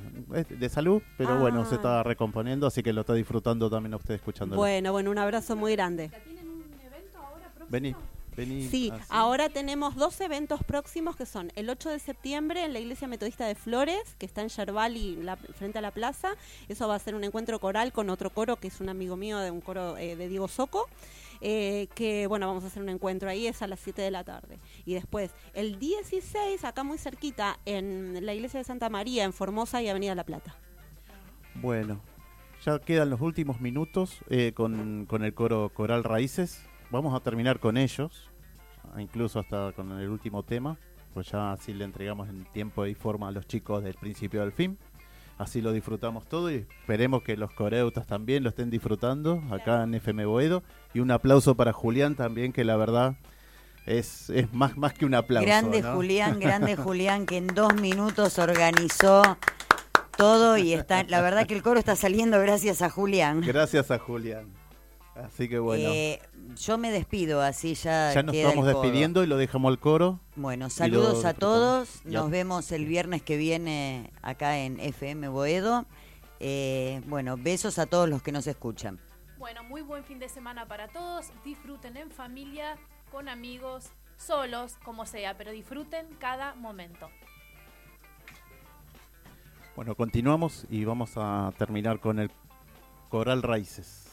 de 0.48 0.68
salud, 0.68 1.02
pero 1.18 1.36
bueno, 1.40 1.64
se 1.64 1.74
Ah. 1.74 1.78
está 1.78 2.02
recomponiendo, 2.04 2.64
así 2.68 2.84
que 2.84 2.92
lo 2.92 3.00
está 3.00 3.14
disfrutando 3.14 3.68
también 3.68 3.92
a 3.94 3.96
usted 3.96 4.14
escuchando. 4.14 4.54
Bueno, 4.54 4.92
bueno, 4.92 5.10
un 5.10 5.18
abrazo 5.18 5.56
muy 5.56 5.72
grande. 5.72 6.12
Vení, 7.68 7.94
Sí, 8.46 8.90
así. 8.92 9.04
ahora 9.08 9.48
tenemos 9.48 9.96
dos 9.96 10.20
eventos 10.20 10.62
próximos 10.64 11.16
que 11.16 11.26
son 11.26 11.52
el 11.56 11.68
8 11.70 11.90
de 11.90 11.98
septiembre 11.98 12.64
en 12.64 12.72
la 12.72 12.78
Iglesia 12.78 13.08
Metodista 13.08 13.46
de 13.46 13.54
Flores, 13.54 14.16
que 14.18 14.26
está 14.26 14.42
en 14.42 14.48
Yerbali, 14.48 15.16
la, 15.16 15.36
frente 15.36 15.78
a 15.78 15.82
la 15.82 15.90
plaza. 15.90 16.30
Eso 16.68 16.88
va 16.88 16.94
a 16.94 16.98
ser 16.98 17.14
un 17.14 17.24
encuentro 17.24 17.58
coral 17.58 17.92
con 17.92 18.10
otro 18.10 18.30
coro 18.30 18.56
que 18.56 18.68
es 18.68 18.80
un 18.80 18.88
amigo 18.88 19.16
mío 19.16 19.38
de 19.38 19.50
un 19.50 19.60
coro 19.60 19.96
eh, 19.96 20.16
de 20.16 20.28
Diego 20.28 20.48
Soco. 20.48 20.88
eh, 21.40 21.88
que 21.94 22.26
bueno, 22.26 22.46
vamos 22.46 22.64
a 22.64 22.66
hacer 22.66 22.82
un 22.82 22.88
encuentro 22.88 23.28
ahí, 23.30 23.46
es 23.46 23.62
a 23.62 23.66
las 23.66 23.80
7 23.80 24.02
de 24.02 24.10
la 24.10 24.24
tarde. 24.24 24.58
Y 24.84 24.94
después, 24.94 25.30
el 25.54 25.78
16, 25.78 26.64
acá 26.64 26.82
muy 26.82 26.98
cerquita, 26.98 27.58
en 27.64 28.24
la 28.24 28.34
iglesia 28.34 28.58
de 28.58 28.64
Santa 28.64 28.88
María, 28.90 29.24
en 29.24 29.32
Formosa 29.32 29.82
y 29.82 29.88
Avenida 29.88 30.14
La 30.14 30.24
Plata. 30.24 30.54
Bueno, 31.54 32.00
ya 32.64 32.78
quedan 32.78 33.10
los 33.10 33.20
últimos 33.20 33.60
minutos 33.60 34.18
eh, 34.28 34.52
con, 34.54 35.06
con 35.06 35.24
el 35.24 35.34
coro 35.34 35.70
Coral 35.70 36.04
Raíces. 36.04 36.62
Vamos 36.90 37.14
a 37.14 37.20
terminar 37.20 37.58
con 37.60 37.76
ellos, 37.76 38.29
incluso 38.98 39.38
hasta 39.38 39.72
con 39.72 39.92
el 39.98 40.08
último 40.08 40.42
tema, 40.42 40.76
pues 41.14 41.30
ya 41.30 41.52
así 41.52 41.72
le 41.72 41.84
entregamos 41.84 42.28
en 42.28 42.44
tiempo 42.46 42.86
y 42.86 42.94
forma 42.94 43.28
a 43.28 43.32
los 43.32 43.46
chicos 43.46 43.82
del 43.82 43.94
principio 43.94 44.42
al 44.42 44.52
fin. 44.52 44.78
Así 45.38 45.62
lo 45.62 45.72
disfrutamos 45.72 46.26
todo 46.26 46.50
y 46.50 46.66
esperemos 46.82 47.22
que 47.22 47.36
los 47.36 47.50
coreutas 47.52 48.06
también 48.06 48.42
lo 48.42 48.50
estén 48.50 48.68
disfrutando 48.68 49.42
acá 49.50 49.84
en 49.84 49.94
FM 49.94 50.26
Boedo. 50.26 50.62
Y 50.92 51.00
un 51.00 51.10
aplauso 51.10 51.54
para 51.54 51.72
Julián 51.72 52.14
también, 52.14 52.52
que 52.52 52.62
la 52.62 52.76
verdad 52.76 53.14
es, 53.86 54.28
es 54.28 54.52
más, 54.52 54.76
más 54.76 54.92
que 54.92 55.06
un 55.06 55.14
aplauso. 55.14 55.46
Grande 55.46 55.80
¿no? 55.80 55.94
Julián, 55.94 56.38
grande 56.40 56.76
Julián, 56.76 57.24
que 57.24 57.38
en 57.38 57.46
dos 57.46 57.74
minutos 57.74 58.38
organizó 58.38 59.22
todo 60.16 60.58
y 60.58 60.74
está, 60.74 61.04
la 61.04 61.22
verdad 61.22 61.46
que 61.46 61.54
el 61.54 61.62
coro 61.62 61.78
está 61.78 61.96
saliendo 61.96 62.38
gracias 62.40 62.82
a 62.82 62.90
Julián. 62.90 63.40
Gracias 63.40 63.90
a 63.90 63.98
Julián. 63.98 64.59
Así 65.24 65.48
que 65.48 65.58
bueno. 65.58 65.90
Eh, 65.90 66.20
yo 66.56 66.78
me 66.78 66.90
despido, 66.90 67.40
así 67.42 67.74
ya. 67.74 68.12
Ya 68.14 68.22
nos 68.22 68.32
queda 68.32 68.42
el 68.42 68.58
estamos 68.58 68.66
despidiendo 68.66 69.22
y 69.22 69.26
lo 69.26 69.36
dejamos 69.36 69.70
al 69.70 69.78
coro. 69.78 70.20
Bueno, 70.36 70.70
saludos 70.70 71.24
a 71.24 71.34
todos. 71.34 72.02
Ya. 72.04 72.20
Nos 72.20 72.30
vemos 72.30 72.72
el 72.72 72.86
viernes 72.86 73.22
que 73.22 73.36
viene 73.36 74.10
acá 74.22 74.58
en 74.58 74.80
FM 74.80 75.28
Boedo. 75.28 75.86
Eh, 76.40 77.02
bueno, 77.06 77.36
besos 77.36 77.78
a 77.78 77.86
todos 77.86 78.08
los 78.08 78.22
que 78.22 78.32
nos 78.32 78.46
escuchan. 78.46 78.98
Bueno, 79.38 79.62
muy 79.64 79.82
buen 79.82 80.04
fin 80.04 80.18
de 80.18 80.28
semana 80.28 80.66
para 80.66 80.88
todos. 80.88 81.26
Disfruten 81.44 81.96
en 81.96 82.10
familia, 82.10 82.76
con 83.10 83.28
amigos, 83.28 83.90
solos, 84.16 84.76
como 84.84 85.06
sea, 85.06 85.36
pero 85.36 85.50
disfruten 85.50 86.06
cada 86.18 86.54
momento. 86.54 87.08
Bueno, 89.76 89.94
continuamos 89.94 90.66
y 90.68 90.84
vamos 90.84 91.12
a 91.16 91.52
terminar 91.56 92.00
con 92.00 92.18
el 92.18 92.30
Coral 93.08 93.42
Raíces. 93.42 94.09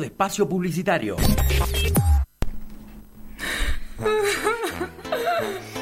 De 0.00 0.06
espacio 0.06 0.48
publicitario. 0.48 1.16